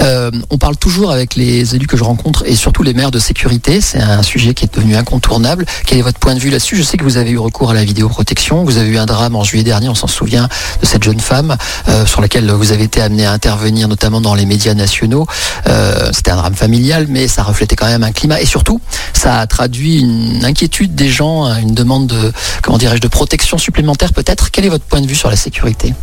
Euh, 0.00 0.30
on 0.50 0.58
parle 0.58 0.76
toujours 0.76 1.10
avec 1.10 1.36
les 1.36 1.74
élus 1.74 1.86
que 1.86 1.96
je 1.96 2.04
rencontre 2.04 2.44
et 2.46 2.56
surtout 2.56 2.82
les 2.82 2.94
maires 2.94 3.10
de 3.10 3.18
sécurité. 3.18 3.80
C'est 3.80 4.00
un 4.00 4.22
sujet 4.22 4.54
qui 4.54 4.64
est 4.64 4.74
devenu 4.74 4.96
incontournable. 4.96 5.66
Quel 5.86 5.98
est 5.98 6.02
votre 6.02 6.18
point 6.18 6.34
de 6.34 6.40
vue 6.40 6.50
là-dessus? 6.50 6.76
Je 6.76 6.82
sais 6.82 6.96
que 6.96 7.04
vous 7.04 7.16
avez 7.16 7.30
eu 7.30 7.38
recours 7.38 7.70
à 7.70 7.74
la 7.74 7.84
vidéoprotection. 7.84 8.64
Vous 8.64 8.78
avez 8.78 8.88
eu 8.88 8.98
un 8.98 9.06
drame 9.06 9.36
en 9.36 9.44
juillet 9.44 9.64
dernier, 9.64 9.88
on 9.88 9.94
s'en 9.94 10.06
souvient, 10.06 10.48
de 10.80 10.86
cette 10.86 11.02
jeune 11.02 11.20
femme 11.20 11.56
euh, 11.88 12.06
sur 12.06 12.20
laquelle 12.20 12.50
vous 12.50 12.72
avez 12.72 12.84
été 12.84 13.00
amené 13.00 13.26
à 13.26 13.32
intervenir, 13.32 13.88
notamment 13.88 14.20
dans 14.20 14.34
les 14.34 14.46
médias 14.46 14.74
nationaux. 14.74 15.26
Euh, 15.66 16.10
C'était 16.12 16.30
un 16.30 16.36
drame 16.36 16.54
familial, 16.54 17.06
mais 17.08 17.28
ça 17.28 17.42
reflétait 17.42 17.76
quand 17.76 17.86
même 17.86 18.02
un 18.04 18.12
climat 18.12 18.40
et 18.40 18.46
surtout, 18.46 18.80
ça 19.12 19.38
a 19.40 19.46
traduit 19.46 20.00
une 20.00 20.44
inquiétude 20.44 20.94
des 20.94 21.08
gens, 21.08 21.44
une 21.56 21.74
demande 21.74 22.06
de, 22.06 22.32
comment 22.62 22.78
dirais-je, 22.78 23.00
de 23.00 23.08
protection 23.08 23.58
supplémentaire 23.58 24.12
peut-être. 24.12 24.50
Quel 24.50 24.64
est 24.64 24.68
votre 24.68 24.84
point 24.84 25.00
de 25.00 25.06
vue 25.06 25.14
sur 25.14 25.25
la 25.30 25.36
sécurité 25.36 25.94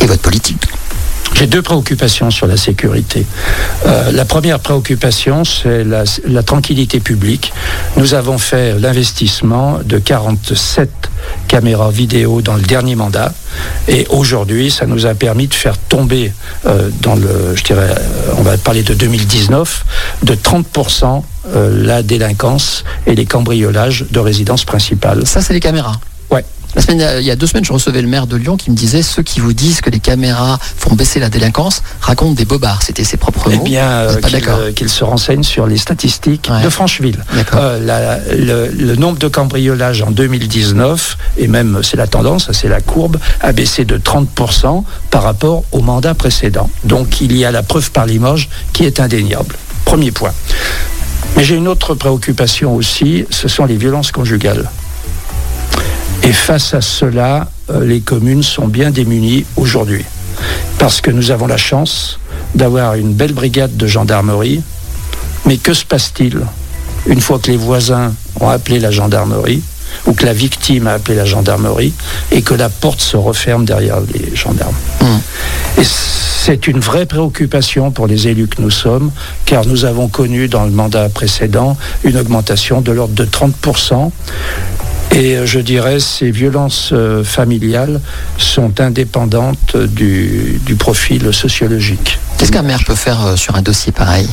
et 0.00 0.06
votre 0.06 0.22
politique. 0.22 0.62
J'ai 1.34 1.48
deux 1.48 1.62
préoccupations 1.62 2.30
sur 2.30 2.46
la 2.46 2.56
sécurité. 2.56 3.26
Euh, 3.86 4.12
la 4.12 4.24
première 4.24 4.60
préoccupation, 4.60 5.44
c'est 5.44 5.82
la, 5.82 6.42
tranquillité 6.44 7.00
publique. 7.00 7.52
Nous 7.96 8.14
avons 8.14 8.38
fait 8.38 8.78
l'investissement 8.78 9.80
de 9.84 9.98
47 9.98 10.90
caméras 11.48 11.90
vidéo 11.90 12.40
dans 12.40 12.54
le 12.54 12.62
dernier 12.62 12.94
mandat. 12.94 13.32
Et 13.88 14.06
aujourd'hui, 14.10 14.70
ça 14.70 14.86
nous 14.86 15.06
a 15.06 15.14
permis 15.14 15.48
de 15.48 15.54
faire 15.54 15.76
tomber 15.76 16.32
euh, 16.66 16.90
dans 17.02 17.16
le, 17.16 17.56
je 17.56 17.64
dirais, 17.64 17.90
euh, 17.90 18.34
on 18.38 18.42
va 18.42 18.56
parler 18.56 18.82
de 18.82 18.94
2019, 18.94 19.84
de 20.22 20.34
30% 20.34 21.22
euh, 21.46 21.84
la 21.84 22.02
délinquance 22.02 22.84
et 23.06 23.14
les 23.14 23.26
cambriolages 23.26 24.06
de 24.10 24.20
résidences 24.20 24.64
principales. 24.64 25.26
Ça, 25.26 25.40
c'est 25.40 25.52
les 25.52 25.60
caméras. 25.60 25.98
Ouais. 26.34 26.44
La 26.74 26.82
semaine, 26.82 27.06
il 27.20 27.24
y 27.24 27.30
a 27.30 27.36
deux 27.36 27.46
semaines, 27.46 27.64
je 27.64 27.72
recevais 27.72 28.02
le 28.02 28.08
maire 28.08 28.26
de 28.26 28.34
Lyon 28.36 28.56
qui 28.56 28.68
me 28.72 28.74
disait 28.74 29.02
ceux 29.02 29.22
qui 29.22 29.38
vous 29.38 29.52
disent 29.52 29.80
que 29.80 29.90
les 29.90 30.00
caméras 30.00 30.58
font 30.60 30.96
baisser 30.96 31.20
la 31.20 31.28
délinquance 31.28 31.82
racontent 32.00 32.32
des 32.32 32.44
bobards. 32.44 32.82
C'était 32.82 33.04
ses 33.04 33.16
propres 33.16 33.48
Eh 33.52 33.56
mots. 33.58 33.62
bien, 33.62 34.08
Vous 34.08 34.16
euh, 34.16 34.72
qu'il 34.72 34.86
euh, 34.86 34.90
se 34.90 35.04
renseigne 35.04 35.44
sur 35.44 35.68
les 35.68 35.76
statistiques 35.76 36.48
Ouais. 36.50 36.62
de 36.64 36.68
Francheville. 36.68 37.22
Euh, 37.54 37.78
la- 37.78 38.18
le, 38.34 38.72
le 38.72 38.96
nombre 38.96 39.18
de 39.20 39.28
cambriolages 39.28 40.02
en 40.02 40.10
2019, 40.10 41.16
et 41.38 41.46
même 41.46 41.78
c'est 41.84 41.96
la 41.96 42.08
tendance, 42.08 42.50
c'est 42.50 42.68
la 42.68 42.80
courbe, 42.80 43.18
a 43.40 43.52
baissé 43.52 43.84
de 43.84 43.96
30% 43.96 44.82
par 45.12 45.22
rapport 45.22 45.62
au 45.70 45.80
mandat 45.80 46.14
précédent. 46.14 46.68
Donc 46.82 47.20
il 47.20 47.36
y 47.36 47.44
a 47.44 47.52
la 47.52 47.62
preuve 47.62 47.92
par 47.92 48.04
Limoges 48.06 48.48
qui 48.72 48.84
est 48.84 48.98
indéniable. 48.98 49.54
Premier 49.84 50.10
point. 50.10 50.32
Mais 51.36 51.44
j'ai 51.44 51.54
une 51.54 51.68
autre 51.68 51.94
préoccupation 51.94 52.74
aussi, 52.74 53.26
ce 53.30 53.46
sont 53.46 53.64
les 53.64 53.76
violences 53.76 54.10
conjugales. 54.10 54.68
Et 56.24 56.32
face 56.32 56.72
à 56.72 56.80
cela, 56.80 57.48
euh, 57.70 57.84
les 57.84 58.00
communes 58.00 58.42
sont 58.42 58.66
bien 58.66 58.90
démunies 58.90 59.44
aujourd'hui. 59.56 60.04
Parce 60.78 61.00
que 61.00 61.10
nous 61.10 61.30
avons 61.30 61.46
la 61.46 61.58
chance 61.58 62.18
d'avoir 62.54 62.94
une 62.94 63.12
belle 63.12 63.34
brigade 63.34 63.76
de 63.76 63.86
gendarmerie. 63.86 64.62
Mais 65.44 65.58
que 65.58 65.74
se 65.74 65.84
passe-t-il 65.84 66.40
une 67.06 67.20
fois 67.20 67.38
que 67.38 67.50
les 67.50 67.58
voisins 67.58 68.14
ont 68.40 68.48
appelé 68.48 68.80
la 68.80 68.90
gendarmerie 68.90 69.62
ou 70.06 70.14
que 70.14 70.24
la 70.24 70.32
victime 70.32 70.86
a 70.86 70.94
appelé 70.94 71.16
la 71.16 71.26
gendarmerie 71.26 71.92
et 72.32 72.40
que 72.40 72.54
la 72.54 72.70
porte 72.70 73.02
se 73.02 73.18
referme 73.18 73.66
derrière 73.66 73.98
les 74.00 74.34
gendarmes 74.34 74.74
Hmm. 75.00 75.18
Et 75.78 75.84
c'est 75.84 76.66
une 76.66 76.80
vraie 76.80 77.04
préoccupation 77.04 77.90
pour 77.90 78.06
les 78.06 78.28
élus 78.28 78.48
que 78.48 78.62
nous 78.62 78.70
sommes, 78.70 79.10
car 79.44 79.66
nous 79.66 79.84
avons 79.84 80.08
connu 80.08 80.48
dans 80.48 80.64
le 80.64 80.70
mandat 80.70 81.10
précédent 81.10 81.76
une 82.04 82.16
augmentation 82.16 82.80
de 82.80 82.92
l'ordre 82.92 83.14
de 83.14 83.26
30%. 83.26 84.10
Et 85.14 85.36
euh, 85.36 85.46
je 85.46 85.60
dirais, 85.60 86.00
ces 86.00 86.30
violences 86.32 86.90
euh, 86.92 87.22
familiales 87.22 88.00
sont 88.36 88.80
indépendantes 88.80 89.76
du, 89.76 90.60
du 90.66 90.74
profil 90.74 91.32
sociologique. 91.32 92.18
Qu'est-ce 92.36 92.50
qu'un 92.50 92.62
maire 92.62 92.82
peut 92.84 92.96
faire 92.96 93.24
euh, 93.24 93.36
sur 93.36 93.54
un 93.54 93.62
dossier 93.62 93.92
pareil? 93.92 94.28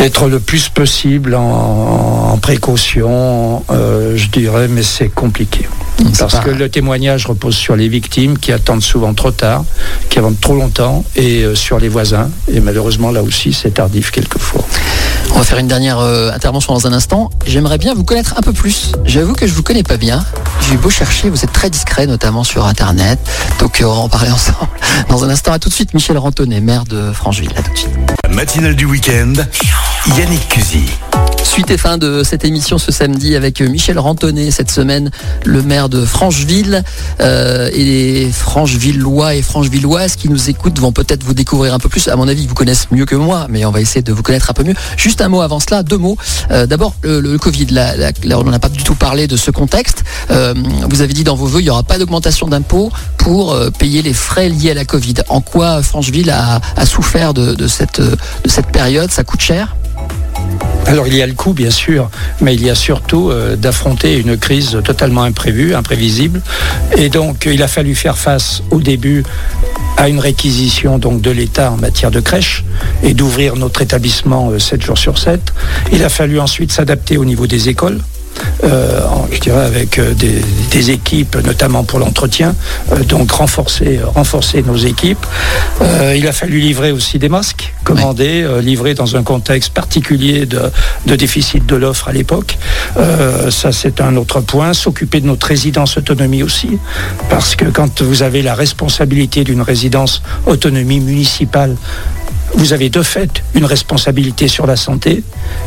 Être 0.00 0.28
le 0.28 0.38
plus 0.38 0.68
possible 0.68 1.34
en, 1.34 2.30
en 2.34 2.38
précaution, 2.38 3.64
euh, 3.70 4.16
je 4.16 4.28
dirais, 4.28 4.68
mais 4.68 4.84
c'est 4.84 5.08
compliqué. 5.08 5.68
Parce 6.16 6.36
pas- 6.36 6.44
que 6.44 6.50
le 6.50 6.68
témoignage 6.68 7.26
repose 7.26 7.56
sur 7.56 7.74
les 7.74 7.88
victimes 7.88 8.38
qui 8.38 8.52
attendent 8.52 8.84
souvent 8.84 9.12
trop 9.12 9.32
tard, 9.32 9.64
qui 10.08 10.20
attendent 10.20 10.40
trop 10.40 10.54
longtemps, 10.54 11.04
et 11.16 11.42
euh, 11.42 11.56
sur 11.56 11.80
les 11.80 11.88
voisins. 11.88 12.30
Et 12.46 12.60
malheureusement, 12.60 13.10
là 13.10 13.24
aussi, 13.24 13.52
c'est 13.52 13.72
tardif 13.74 14.12
quelquefois. 14.12 14.64
On 15.34 15.38
va 15.38 15.44
faire 15.44 15.58
une 15.58 15.68
dernière 15.68 15.98
euh, 15.98 16.32
intervention 16.32 16.72
dans 16.74 16.86
un 16.86 16.92
instant. 16.92 17.30
J'aimerais 17.46 17.78
bien 17.78 17.94
vous 17.94 18.04
connaître 18.04 18.34
un 18.36 18.42
peu 18.42 18.52
plus. 18.52 18.92
J'avoue 19.04 19.34
que 19.34 19.46
je 19.46 19.54
vous 19.54 19.62
connais 19.62 19.82
pas 19.82 19.96
bien. 19.96 20.24
J'ai 20.68 20.76
beau 20.76 20.90
chercher, 20.90 21.30
vous 21.30 21.44
êtes 21.44 21.52
très 21.52 21.70
discret, 21.70 22.06
notamment 22.06 22.44
sur 22.44 22.66
Internet. 22.66 23.18
Donc 23.60 23.80
euh, 23.80 23.84
on 23.84 23.94
va 23.94 24.00
en 24.00 24.08
parler 24.08 24.30
ensemble. 24.32 24.68
Dans 25.08 25.24
un 25.24 25.30
instant, 25.30 25.52
à 25.52 25.58
tout 25.58 25.68
de 25.68 25.74
suite, 25.74 25.94
Michel 25.94 26.18
Rantonnet, 26.18 26.60
maire 26.60 26.84
de 26.84 27.12
Francheville. 27.12 27.52
À 27.56 27.62
tout 27.62 27.72
de 27.72 27.78
suite. 27.78 27.90
La 28.24 28.30
matinale 28.30 28.74
du 28.74 28.84
week-end, 28.84 29.34
Yannick 30.16 30.48
Cusy. 30.48 30.86
Suite 31.42 31.70
et 31.70 31.78
fin 31.78 31.98
de 31.98 32.22
cette 32.22 32.44
émission 32.44 32.78
ce 32.78 32.92
samedi 32.92 33.34
avec 33.34 33.60
Michel 33.60 33.98
Rantonnet 33.98 34.50
cette 34.50 34.70
semaine, 34.70 35.10
le 35.44 35.62
maire 35.62 35.88
de 35.88 36.04
Francheville 36.04 36.84
euh, 37.20 37.68
et 37.72 37.84
les 37.84 38.30
Franchevillois 38.30 39.34
et 39.34 39.42
Franchevilloises 39.42 40.16
qui 40.16 40.28
nous 40.28 40.50
écoutent 40.50 40.78
vont 40.78 40.92
peut-être 40.92 41.24
vous 41.24 41.34
découvrir 41.34 41.74
un 41.74 41.78
peu 41.78 41.88
plus. 41.88 42.08
À 42.08 42.16
mon 42.16 42.28
avis, 42.28 42.42
ils 42.42 42.48
vous 42.48 42.54
connaissent 42.54 42.90
mieux 42.90 43.06
que 43.06 43.16
moi, 43.16 43.46
mais 43.48 43.64
on 43.64 43.70
va 43.70 43.80
essayer 43.80 44.02
de 44.02 44.12
vous 44.12 44.22
connaître 44.22 44.50
un 44.50 44.52
peu 44.52 44.62
mieux. 44.62 44.74
Juste 44.96 45.20
un 45.20 45.28
mot 45.28 45.40
avant 45.40 45.58
cela, 45.58 45.82
deux 45.82 45.98
mots. 45.98 46.16
Euh, 46.50 46.66
D'abord, 46.66 46.94
le, 47.02 47.36
Covid. 47.38 47.66
Là, 47.66 47.96
là, 47.96 48.12
là, 48.24 48.38
on 48.38 48.44
n'a 48.44 48.58
pas 48.58 48.68
du 48.68 48.84
tout 48.84 48.94
parlé 48.94 49.26
de 49.26 49.36
ce 49.36 49.50
contexte. 49.50 50.04
Euh, 50.30 50.54
vous 50.88 51.02
avez 51.02 51.12
dit 51.12 51.24
dans 51.24 51.34
vos 51.34 51.46
voeux, 51.46 51.60
il 51.60 51.64
n'y 51.64 51.70
aura 51.70 51.82
pas 51.82 51.98
d'augmentation 51.98 52.46
d'impôts 52.46 52.92
pour 53.16 53.56
payer 53.78 54.02
les 54.02 54.12
frais 54.12 54.48
liés 54.48 54.70
à 54.72 54.74
la 54.74 54.84
Covid. 54.84 55.14
En 55.28 55.40
quoi 55.40 55.82
Francheville 55.82 56.30
a, 56.30 56.60
souffert 56.86 57.34
de 57.34 57.66
cette 57.66 58.00
période? 58.72 59.10
Ça 59.10 59.24
coûte 59.24 59.40
cher? 59.40 59.74
Alors 60.86 61.06
il 61.06 61.14
y 61.14 61.22
a 61.22 61.26
le 61.26 61.34
coût, 61.34 61.52
bien 61.52 61.70
sûr, 61.70 62.10
mais 62.40 62.54
il 62.54 62.64
y 62.64 62.70
a 62.70 62.74
surtout 62.74 63.30
euh, 63.30 63.56
d'affronter 63.56 64.18
une 64.18 64.36
crise 64.36 64.78
totalement 64.84 65.22
imprévue, 65.22 65.74
imprévisible. 65.74 66.40
Et 66.96 67.08
donc 67.08 67.46
il 67.50 67.62
a 67.62 67.68
fallu 67.68 67.94
faire 67.94 68.16
face 68.16 68.62
au 68.70 68.80
début 68.80 69.22
à 69.96 70.08
une 70.08 70.20
réquisition 70.20 70.98
de 70.98 71.30
l'État 71.30 71.72
en 71.72 71.76
matière 71.76 72.10
de 72.10 72.20
crèche 72.20 72.64
et 73.02 73.14
d'ouvrir 73.14 73.56
notre 73.56 73.82
établissement 73.82 74.50
euh, 74.50 74.58
7 74.58 74.82
jours 74.82 74.98
sur 74.98 75.18
7. 75.18 75.40
Il 75.92 76.04
a 76.04 76.08
fallu 76.08 76.40
ensuite 76.40 76.72
s'adapter 76.72 77.16
au 77.16 77.24
niveau 77.24 77.46
des 77.46 77.68
écoles. 77.68 78.00
Euh, 78.64 79.00
je 79.30 79.40
dirais 79.40 79.64
avec 79.64 79.98
euh, 79.98 80.14
des, 80.14 80.42
des 80.70 80.90
équipes, 80.90 81.36
notamment 81.44 81.84
pour 81.84 81.98
l'entretien, 81.98 82.54
euh, 82.92 83.04
donc 83.04 83.30
renforcer, 83.30 84.00
renforcer 84.02 84.62
nos 84.62 84.76
équipes. 84.76 85.24
Euh, 85.80 86.14
il 86.16 86.26
a 86.26 86.32
fallu 86.32 86.58
livrer 86.58 86.92
aussi 86.92 87.18
des 87.18 87.28
masques, 87.28 87.74
commandés, 87.84 88.42
euh, 88.42 88.60
livrés 88.60 88.94
dans 88.94 89.16
un 89.16 89.22
contexte 89.22 89.72
particulier 89.72 90.46
de, 90.46 90.70
de 91.06 91.16
déficit 91.16 91.66
de 91.66 91.76
l'offre 91.76 92.08
à 92.08 92.12
l'époque. 92.12 92.58
Ça, 93.50 93.72
c'est 93.72 94.00
un 94.00 94.16
autre 94.16 94.40
point. 94.40 94.72
S'occuper 94.72 95.20
de 95.20 95.26
notre 95.26 95.46
résidence 95.46 95.96
autonomie 95.96 96.42
aussi, 96.42 96.78
parce 97.30 97.54
que 97.56 97.64
quand 97.66 98.02
vous 98.02 98.22
avez 98.22 98.42
la 98.42 98.54
responsabilité 98.54 99.44
d'une 99.44 99.62
résidence 99.62 100.22
autonomie 100.46 101.00
municipale, 101.00 101.76
vous 102.54 102.72
avez 102.72 102.88
de 102.90 103.02
fait 103.02 103.42
une 103.54 103.64
responsabilité 103.64 104.48
sur 104.48 104.66
la 104.66 104.76
santé 104.76 105.22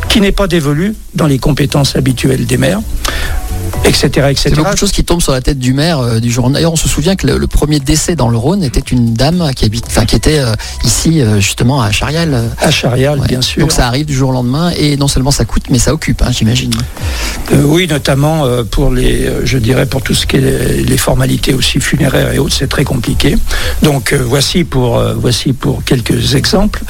qui 0.08 0.20
n'est 0.20 0.32
pas 0.32 0.46
dévolue 0.46 0.94
dans 1.14 1.26
les 1.26 1.38
compétences 1.38 1.96
habituelles 1.96 2.46
des 2.46 2.56
maires, 2.56 2.80
etc. 3.84 4.28
etc. 4.30 4.34
C'est 4.36 4.54
beaucoup 4.54 4.72
de 4.72 4.78
choses 4.78 4.92
qui 4.92 5.04
tombent 5.04 5.22
sur 5.22 5.32
la 5.32 5.40
tête 5.40 5.58
du 5.58 5.72
maire 5.72 5.98
euh, 5.98 6.20
du 6.20 6.30
jour. 6.30 6.48
D'ailleurs, 6.50 6.72
on 6.72 6.76
se 6.76 6.88
souvient 6.88 7.16
que 7.16 7.26
le, 7.26 7.38
le 7.38 7.46
premier 7.46 7.80
décès 7.80 8.16
dans 8.16 8.28
le 8.28 8.36
Rhône 8.36 8.62
était 8.62 8.80
une 8.80 9.14
dame 9.14 9.50
qui 9.54 9.64
habite, 9.64 9.86
enfin 9.86 10.04
qui 10.04 10.16
était 10.16 10.38
euh, 10.38 10.54
ici 10.84 11.20
euh, 11.20 11.40
justement 11.40 11.82
à 11.82 11.90
Charial. 11.90 12.50
À 12.58 12.70
Charial, 12.70 13.20
ouais. 13.20 13.26
bien 13.26 13.42
sûr. 13.42 13.60
Donc 13.60 13.72
ça 13.72 13.86
arrive 13.86 14.06
du 14.06 14.14
jour 14.14 14.30
au 14.30 14.32
lendemain 14.32 14.70
et 14.76 14.96
non 14.96 15.08
seulement 15.08 15.30
ça 15.30 15.44
coûte, 15.44 15.64
mais 15.70 15.78
ça 15.78 15.92
occupe, 15.92 16.22
hein, 16.22 16.30
j'imagine. 16.30 16.72
Oui, 17.52 17.86
notamment 17.86 18.46
pour 18.70 18.90
les, 18.90 19.28
je 19.44 19.58
dirais 19.58 19.86
pour 19.86 20.02
tout 20.02 20.14
ce 20.14 20.26
qui 20.26 20.36
est 20.36 20.40
les, 20.40 20.84
les 20.84 20.96
formalités 20.96 21.54
aussi 21.54 21.80
funéraires 21.80 22.32
et 22.32 22.38
autres, 22.38 22.54
c'est 22.58 22.68
très 22.68 22.84
compliqué. 22.84 23.36
Donc 23.82 24.14
voici 24.14 24.64
pour 24.64 25.02
voici 25.16 25.52
pour 25.52 25.84
quelques 25.84 26.34
exemples. 26.34 26.82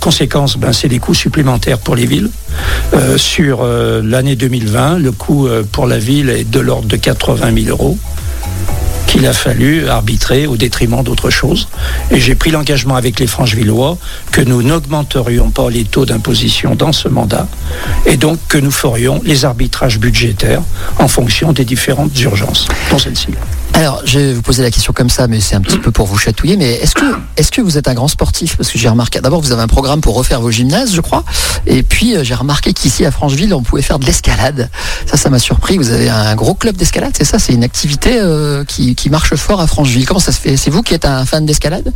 Conséquence, 0.00 0.56
ben, 0.56 0.72
c'est 0.72 0.88
des 0.88 0.98
coûts 0.98 1.14
supplémentaires 1.14 1.78
pour 1.78 1.96
les 1.96 2.06
villes. 2.06 2.30
Sur 3.16 3.64
l'année 3.64 4.36
2020, 4.36 4.98
le 4.98 5.12
coût 5.12 5.48
pour 5.72 5.86
la 5.86 5.98
ville 5.98 6.11
est 6.20 6.44
de 6.44 6.60
l'ordre 6.60 6.88
de 6.88 6.96
80 6.96 7.64
000 7.64 7.68
euros 7.68 7.98
qu'il 9.12 9.26
a 9.26 9.34
fallu 9.34 9.88
arbitrer 9.88 10.46
au 10.46 10.56
détriment 10.56 11.02
d'autres 11.02 11.28
choses. 11.28 11.68
Et 12.10 12.18
j'ai 12.18 12.34
pris 12.34 12.50
l'engagement 12.50 12.96
avec 12.96 13.20
les 13.20 13.26
Franchevillois 13.26 13.98
que 14.30 14.40
nous 14.40 14.62
n'augmenterions 14.62 15.50
pas 15.50 15.68
les 15.68 15.84
taux 15.84 16.06
d'imposition 16.06 16.74
dans 16.74 16.92
ce 16.92 17.08
mandat 17.08 17.46
et 18.06 18.16
donc 18.16 18.38
que 18.48 18.56
nous 18.56 18.70
ferions 18.70 19.20
les 19.24 19.44
arbitrages 19.44 19.98
budgétaires 19.98 20.62
en 20.98 21.08
fonction 21.08 21.52
des 21.52 21.66
différentes 21.66 22.18
urgences, 22.20 22.68
dont 22.90 22.98
celle-ci. 22.98 23.28
Alors, 23.74 24.02
je 24.04 24.18
vais 24.18 24.34
vous 24.34 24.42
poser 24.42 24.62
la 24.62 24.70
question 24.70 24.92
comme 24.92 25.08
ça, 25.08 25.26
mais 25.26 25.40
c'est 25.40 25.54
un 25.54 25.60
petit 25.60 25.78
peu 25.78 25.90
pour 25.90 26.06
vous 26.06 26.18
chatouiller. 26.18 26.56
Mais 26.56 26.72
est-ce 26.74 26.94
que, 26.94 27.04
est-ce 27.36 27.50
que 27.50 27.60
vous 27.60 27.78
êtes 27.78 27.88
un 27.88 27.94
grand 27.94 28.06
sportif? 28.06 28.56
Parce 28.56 28.70
que 28.70 28.78
j'ai 28.78 28.88
remarqué, 28.88 29.20
d'abord, 29.20 29.40
vous 29.40 29.50
avez 29.50 29.62
un 29.62 29.66
programme 29.66 30.00
pour 30.00 30.14
refaire 30.14 30.40
vos 30.40 30.50
gymnases, 30.50 30.94
je 30.94 31.00
crois. 31.00 31.24
Et 31.66 31.82
puis, 31.82 32.14
euh, 32.14 32.22
j'ai 32.22 32.34
remarqué 32.34 32.74
qu'ici, 32.74 33.04
à 33.06 33.10
Francheville, 33.10 33.54
on 33.54 33.62
pouvait 33.62 33.82
faire 33.82 33.98
de 33.98 34.04
l'escalade. 34.04 34.70
Ça, 35.06 35.16
ça 35.16 35.30
m'a 35.30 35.38
surpris. 35.38 35.78
Vous 35.78 35.90
avez 35.90 36.10
un 36.10 36.34
gros 36.34 36.54
club 36.54 36.76
d'escalade, 36.76 37.14
c'est 37.16 37.24
ça? 37.24 37.38
C'est 37.38 37.54
une 37.54 37.64
activité 37.64 38.18
euh, 38.18 38.64
qui, 38.64 38.94
qui 38.94 39.10
marche 39.10 39.34
fort 39.36 39.60
à 39.60 39.66
Francheville. 39.66 40.06
Comment 40.06 40.20
ça 40.20 40.32
se 40.32 40.40
fait? 40.40 40.56
C'est 40.56 40.70
vous 40.70 40.82
qui 40.82 40.94
êtes 40.94 41.06
un 41.06 41.24
fan 41.24 41.46
d'escalade? 41.46 41.92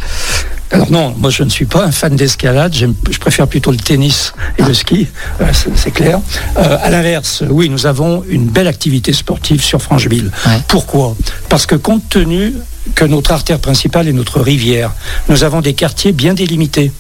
Alors 0.73 0.91
non, 0.91 1.15
moi 1.17 1.31
je 1.31 1.45
ne 1.45 1.49
suis 1.49 1.65
pas 1.65 1.85
un 1.85 1.93
fan 1.93 2.17
d'escalade, 2.17 2.75
je 2.75 3.19
préfère 3.21 3.47
plutôt 3.47 3.71
le 3.71 3.77
tennis 3.77 4.33
et 4.59 4.65
le 4.65 4.75
ski, 4.75 5.07
euh, 5.41 5.45
c'est 5.53 5.71
c'est 5.77 5.93
clair. 5.93 6.19
Euh, 6.59 6.77
à 6.83 6.91
l'inverse, 6.91 7.45
oui, 7.49 7.69
nous 7.69 7.87
avons 7.87 8.25
une 8.29 8.47
belle 8.47 8.67
activité 8.67 9.13
sportive 9.13 9.63
sur 9.63 9.81
Francheville. 9.81 10.33
Ouais. 10.45 10.61
Pourquoi? 10.67 11.15
Parce 11.49 11.66
que 11.67 11.75
compte 11.75 12.09
tenu 12.09 12.55
que 12.95 13.05
notre 13.05 13.33
artère 13.33 13.59
principale 13.59 14.09
est 14.09 14.13
notre 14.13 14.41
rivière, 14.41 14.93
nous 15.29 15.45
avons 15.45 15.61
des 15.61 15.75
quartiers 15.75 16.13
bien 16.13 16.35
délimités. 16.35 16.93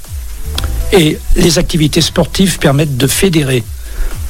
Et 0.92 1.18
les 1.36 1.58
activités 1.58 2.00
sportives 2.00 2.58
permettent 2.58 2.96
de 2.96 3.06
fédérer 3.06 3.64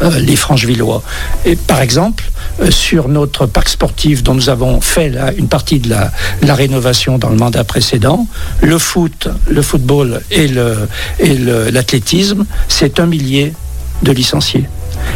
euh, 0.03 0.18
les 0.18 0.37
Franchevillois. 0.37 1.03
Et 1.44 1.57
par 1.57 1.81
exemple, 1.81 2.31
euh, 2.61 2.70
sur 2.70 3.09
notre 3.09 3.46
parc 3.46 3.68
sportif 3.68 4.22
dont 4.22 4.35
nous 4.35 4.51
avons 4.51 4.81
fait 4.81 5.12
une 5.38 5.49
partie 5.49 5.81
de 5.81 5.88
la, 5.88 6.55
rénovation 6.55 7.18
dans 7.18 7.31
le 7.31 7.37
mandat 7.37 7.64
précédent, 7.64 8.27
le 8.61 8.79
foot, 8.79 9.29
le 9.49 9.62
football 9.62 10.20
et 10.31 10.49
l'athlétisme, 10.49 12.44
c'est 12.68 13.01
un 13.01 13.07
millier 13.07 13.55
de 14.03 14.12
licenciés. 14.12 14.68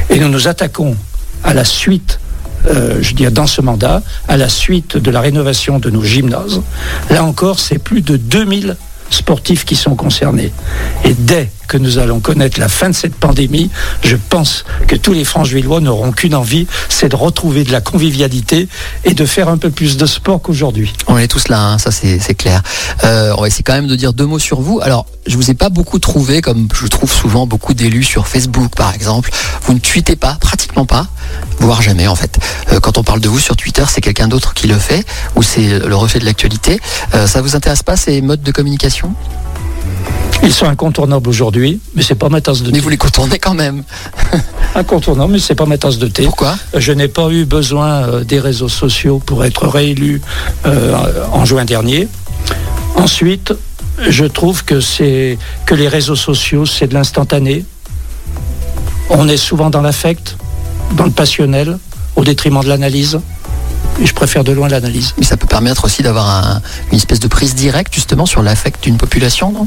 Et 0.08 0.18
nous 0.18 0.28
nous 0.28 0.48
attaquons 0.48 0.96
à 1.44 1.54
la 1.54 1.64
suite 1.64 2.18
euh, 2.66 2.98
je 3.00 3.14
dirais, 3.14 3.30
dans 3.30 3.46
ce 3.46 3.60
mandat, 3.60 4.02
à 4.28 4.36
la 4.36 4.48
suite 4.48 4.96
de 4.96 5.10
la 5.10 5.20
rénovation 5.20 5.78
de 5.78 5.90
nos 5.90 6.02
gymnases. 6.02 6.60
Là 7.10 7.24
encore, 7.24 7.58
c'est 7.58 7.78
plus 7.78 8.02
de 8.02 8.16
2000 8.16 8.76
sportifs 9.10 9.64
qui 9.64 9.76
sont 9.76 9.94
concernés. 9.94 10.52
Et 11.04 11.14
dès 11.14 11.50
que 11.70 11.76
nous 11.76 11.98
allons 11.98 12.18
connaître 12.18 12.58
la 12.58 12.68
fin 12.68 12.88
de 12.88 12.94
cette 12.94 13.14
pandémie, 13.14 13.70
je 14.02 14.16
pense 14.16 14.64
que 14.88 14.96
tous 14.96 15.12
les 15.12 15.24
Franchevillois 15.24 15.80
n'auront 15.80 16.10
qu'une 16.10 16.34
envie, 16.34 16.66
c'est 16.88 17.10
de 17.10 17.14
retrouver 17.14 17.62
de 17.62 17.70
la 17.70 17.80
convivialité 17.80 18.68
et 19.04 19.14
de 19.14 19.24
faire 19.24 19.48
un 19.48 19.56
peu 19.56 19.70
plus 19.70 19.96
de 19.96 20.04
sport 20.04 20.42
qu'aujourd'hui. 20.42 20.92
On 21.06 21.16
est 21.16 21.28
tous 21.28 21.46
là, 21.46 21.62
hein, 21.62 21.78
ça 21.78 21.92
c'est 21.92 22.34
clair. 22.34 22.62
Euh, 23.04 23.32
on 23.38 23.42
va 23.42 23.46
essayer 23.46 23.62
quand 23.62 23.74
même 23.74 23.86
de 23.86 23.94
dire 23.94 24.12
deux 24.12 24.26
mots 24.26 24.40
sur 24.40 24.60
vous. 24.60 24.80
Alors, 24.82 25.06
je 25.28 25.36
vous 25.36 25.48
ai 25.48 25.54
pas 25.54 25.68
beaucoup 25.68 26.00
trouvé, 26.00 26.40
comme 26.40 26.66
je 26.74 26.88
trouve 26.88 27.12
souvent 27.12 27.46
beaucoup 27.46 27.72
d'élus 27.72 28.02
sur 28.02 28.26
Facebook 28.26 28.74
par 28.74 28.92
exemple. 28.92 29.30
Vous 29.62 29.72
ne 29.72 29.78
tweetez 29.78 30.16
pas, 30.16 30.38
pratiquement 30.40 30.86
pas, 30.86 31.06
voire 31.60 31.82
jamais 31.82 32.08
en 32.08 32.16
fait. 32.16 32.40
Euh, 32.72 32.80
quand 32.80 32.98
on 32.98 33.04
parle 33.04 33.20
de 33.20 33.28
vous 33.28 33.38
sur 33.38 33.54
Twitter, 33.54 33.84
c'est 33.88 34.00
quelqu'un 34.00 34.26
d'autre 34.26 34.54
qui 34.54 34.66
le 34.66 34.76
fait, 34.76 35.06
ou 35.36 35.44
c'est 35.44 35.78
le 35.78 35.94
reflet 35.94 36.18
de 36.18 36.24
l'actualité. 36.24 36.80
Euh, 37.14 37.28
ça 37.28 37.42
vous 37.42 37.54
intéresse 37.54 37.84
pas 37.84 37.96
ces 37.96 38.20
modes 38.22 38.42
de 38.42 38.50
communication? 38.50 38.99
Ils 40.42 40.52
sont 40.52 40.66
incontournables 40.66 41.28
aujourd'hui, 41.28 41.80
mais 41.94 42.02
c'est 42.02 42.14
pas 42.14 42.28
ma 42.28 42.40
tasse 42.40 42.62
de 42.62 42.66
thé. 42.66 42.72
Mais 42.72 42.80
vous 42.80 42.88
les 42.88 42.96
contournez 42.96 43.38
quand 43.38 43.54
même. 43.54 43.82
Incontournable, 44.74 45.34
mais 45.34 45.38
c'est 45.38 45.54
pas 45.54 45.66
ma 45.66 45.76
tasse 45.76 45.98
de 45.98 46.08
thé. 46.08 46.24
Pourquoi? 46.24 46.56
Je 46.74 46.92
n'ai 46.92 47.08
pas 47.08 47.28
eu 47.30 47.44
besoin 47.44 48.02
euh, 48.02 48.24
des 48.24 48.40
réseaux 48.40 48.68
sociaux 48.68 49.18
pour 49.24 49.44
être 49.44 49.66
réélu 49.66 50.22
euh, 50.66 50.94
en 51.32 51.44
juin 51.44 51.64
dernier. 51.64 52.08
Ensuite, 52.96 53.52
je 54.08 54.24
trouve 54.24 54.64
que 54.64 54.80
c'est 54.80 55.38
que 55.66 55.74
les 55.74 55.88
réseaux 55.88 56.16
sociaux, 56.16 56.64
c'est 56.64 56.86
de 56.86 56.94
l'instantané. 56.94 57.64
On 59.10 59.28
est 59.28 59.36
souvent 59.36 59.70
dans 59.70 59.82
l'affect, 59.82 60.36
dans 60.96 61.04
le 61.04 61.10
passionnel, 61.10 61.78
au 62.16 62.24
détriment 62.24 62.62
de 62.62 62.68
l'analyse. 62.68 63.20
Je 64.02 64.12
préfère 64.12 64.44
de 64.44 64.52
loin 64.52 64.68
l'analyse. 64.68 65.14
Mais 65.18 65.24
ça 65.24 65.36
peut 65.36 65.46
permettre 65.46 65.84
aussi 65.84 66.02
d'avoir 66.02 66.28
un- 66.28 66.62
une 66.90 66.96
espèce 66.98 67.20
de 67.20 67.28
prise 67.28 67.54
directe 67.54 67.94
justement 67.94 68.26
sur 68.26 68.42
l'affect 68.42 68.82
d'une 68.82 68.96
population, 68.96 69.52
non? 69.52 69.66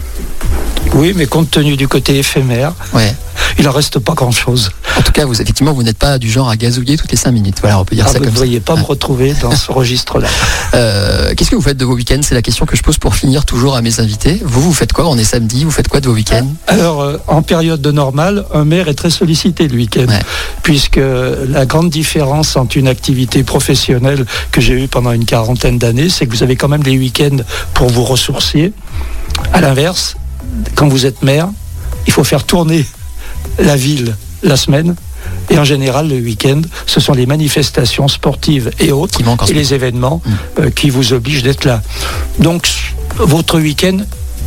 Oui, 0.94 1.14
mais 1.16 1.26
compte 1.26 1.50
tenu 1.52 1.76
du 1.78 1.88
côté 1.88 2.18
éphémère, 2.18 2.74
Ouais. 2.94 3.16
il 3.58 3.66
n'en 3.66 3.72
reste 3.72 4.00
pas 4.00 4.14
grand-chose. 4.14 4.70
En 4.98 5.02
tout 5.02 5.12
cas, 5.12 5.26
vous 5.26 5.42
effectivement, 5.42 5.74
vous 5.74 5.82
n'êtes 5.82 5.98
pas 5.98 6.20
du 6.20 6.30
genre 6.30 6.50
à 6.50 6.56
gazouiller 6.56 6.98
toutes 6.98 7.10
les 7.12 7.18
cinq 7.18 7.32
minutes. 7.32 7.58
Voilà, 7.62 7.80
on 7.80 7.86
peut 7.86 7.96
dire 7.96 8.06
Ah, 8.08 8.12
ça 8.12 8.20
vous 8.20 8.26
ne 8.26 8.30
comme 8.30 8.38
voyez 8.38 8.60
pas 8.60 8.76
me 8.76 8.84
retrouver 8.84 9.34
dans 9.42 9.56
ce 9.56 9.72
registre-là. 9.72 10.28
Euh, 10.76 11.34
Qu'est-ce 11.36 11.50
que 11.50 11.56
vous 11.56 11.62
faites 11.62 11.78
de 11.78 11.86
vos 11.86 11.96
week-ends? 11.96 12.20
C'est 12.22 12.36
la 12.36 12.42
question 12.44 12.66
que 12.68 12.76
je 12.76 12.84
pose 12.84 12.98
pour 13.00 13.16
finir 13.16 13.46
toujours 13.46 13.76
à 13.76 13.82
mes 13.82 14.00
invités. 14.00 14.40
Vous, 14.46 14.62
vous 14.62 14.74
faites 14.74 14.94
quoi? 14.94 15.08
On 15.10 15.18
est 15.18 15.24
samedi. 15.24 15.64
Vous 15.64 15.72
faites 15.72 15.88
quoi 15.88 16.00
de 16.00 16.08
vos 16.08 16.14
week-ends? 16.14 16.48
Alors, 16.68 17.02
euh, 17.02 17.18
en 17.28 17.42
période 17.42 17.82
de 17.82 17.92
normale, 17.92 18.46
un 18.54 18.66
maire 18.66 18.88
est 18.88 18.94
très 18.94 19.10
sollicité 19.10 19.68
le 19.68 19.76
week-end, 19.78 20.06
Ouais. 20.08 20.20
puisque 20.62 21.00
la 21.48 21.66
grande 21.66 21.90
différence 21.90 22.56
entre 22.56 22.78
une 22.78 22.88
activité 22.88 23.44
professionnelle 23.44 24.23
que 24.52 24.62
j'ai 24.62 24.84
eue 24.84 24.88
pendant 24.88 25.12
une 25.12 25.26
quarantaine 25.26 25.78
d'années, 25.78 26.10
c'est 26.10 26.26
que 26.26 26.32
vous 26.32 26.44
avez 26.44 26.56
quand 26.56 26.68
même 26.68 26.84
les 26.84 26.98
week-ends 26.98 27.38
pour 27.74 27.90
vous 27.90 28.04
ressourcier. 28.04 28.74
À 29.52 29.62
l'inverse, 29.62 30.16
quand 30.76 30.88
vous 30.88 31.06
êtes 31.06 31.24
maire, 31.24 31.50
il 32.08 32.14
faut 32.14 32.24
faire 32.24 32.44
tourner 32.44 32.86
la 33.60 33.76
ville 33.76 34.16
la 34.44 34.58
semaine. 34.58 34.96
Et 35.50 35.58
en 35.58 35.64
général, 35.64 36.10
le 36.10 36.16
week-end, 36.16 36.62
ce 36.86 37.00
sont 37.00 37.14
les 37.14 37.26
manifestations 37.26 38.08
sportives 38.08 38.72
et 38.80 38.92
autres, 38.92 39.20
et 39.50 39.54
les 39.54 39.74
événements 39.74 40.22
euh, 40.60 40.70
qui 40.70 40.90
vous 40.90 41.14
obligent 41.14 41.44
d'être 41.44 41.66
là. 41.66 41.82
Donc, 42.40 42.68
votre 43.18 43.60
week-end 43.60 44.00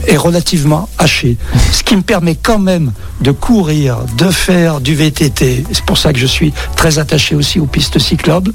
est 0.07 0.17
relativement 0.17 0.89
haché. 0.99 1.37
Ce 1.73 1.83
qui 1.83 1.97
me 1.97 2.03
permet 2.03 2.35
quand 2.35 2.59
même 2.59 2.93
de 3.21 3.31
courir, 3.33 3.99
de 4.17 4.31
faire 4.31 4.81
du 4.81 4.95
VTT. 4.95 5.65
C'est 5.73 5.85
pour 5.85 5.99
ça 5.99 6.13
que 6.13 6.19
je 6.19 6.27
suis 6.27 6.53
très 6.77 6.99
attaché 6.99 7.35
aussi 7.35 7.59
aux 7.59 7.67
pistes 7.67 7.99
cyclables. 7.99 8.53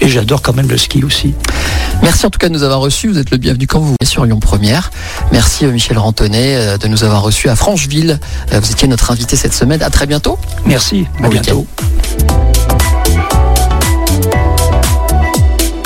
Et 0.00 0.08
j'adore 0.08 0.42
quand 0.42 0.54
même 0.54 0.68
le 0.68 0.78
ski 0.78 1.02
aussi. 1.04 1.34
Merci 2.02 2.26
en 2.26 2.30
tout 2.30 2.38
cas 2.38 2.48
de 2.48 2.52
nous 2.54 2.62
avoir 2.62 2.80
reçus. 2.80 3.08
Vous 3.08 3.18
êtes 3.18 3.30
le 3.30 3.36
bienvenu 3.36 3.66
quand 3.66 3.80
vous 3.80 3.86
voulez 3.86 4.06
sur 4.06 4.24
Lyon 4.24 4.38
Première. 4.40 4.90
Merci 5.32 5.64
euh, 5.64 5.72
Michel 5.72 5.98
Rantonnet 5.98 6.56
euh, 6.56 6.78
de 6.78 6.86
nous 6.88 7.02
avoir 7.04 7.22
reçus 7.22 7.48
à 7.48 7.56
Francheville. 7.56 8.20
Euh, 8.52 8.60
Vous 8.60 8.70
étiez 8.70 8.86
notre 8.88 9.10
invité 9.10 9.36
cette 9.36 9.54
semaine. 9.54 9.82
À 9.82 9.90
très 9.90 10.06
bientôt. 10.06 10.38
Merci, 10.64 11.06
à 11.18 11.22
Bon 11.22 11.28
bientôt. 11.28 11.66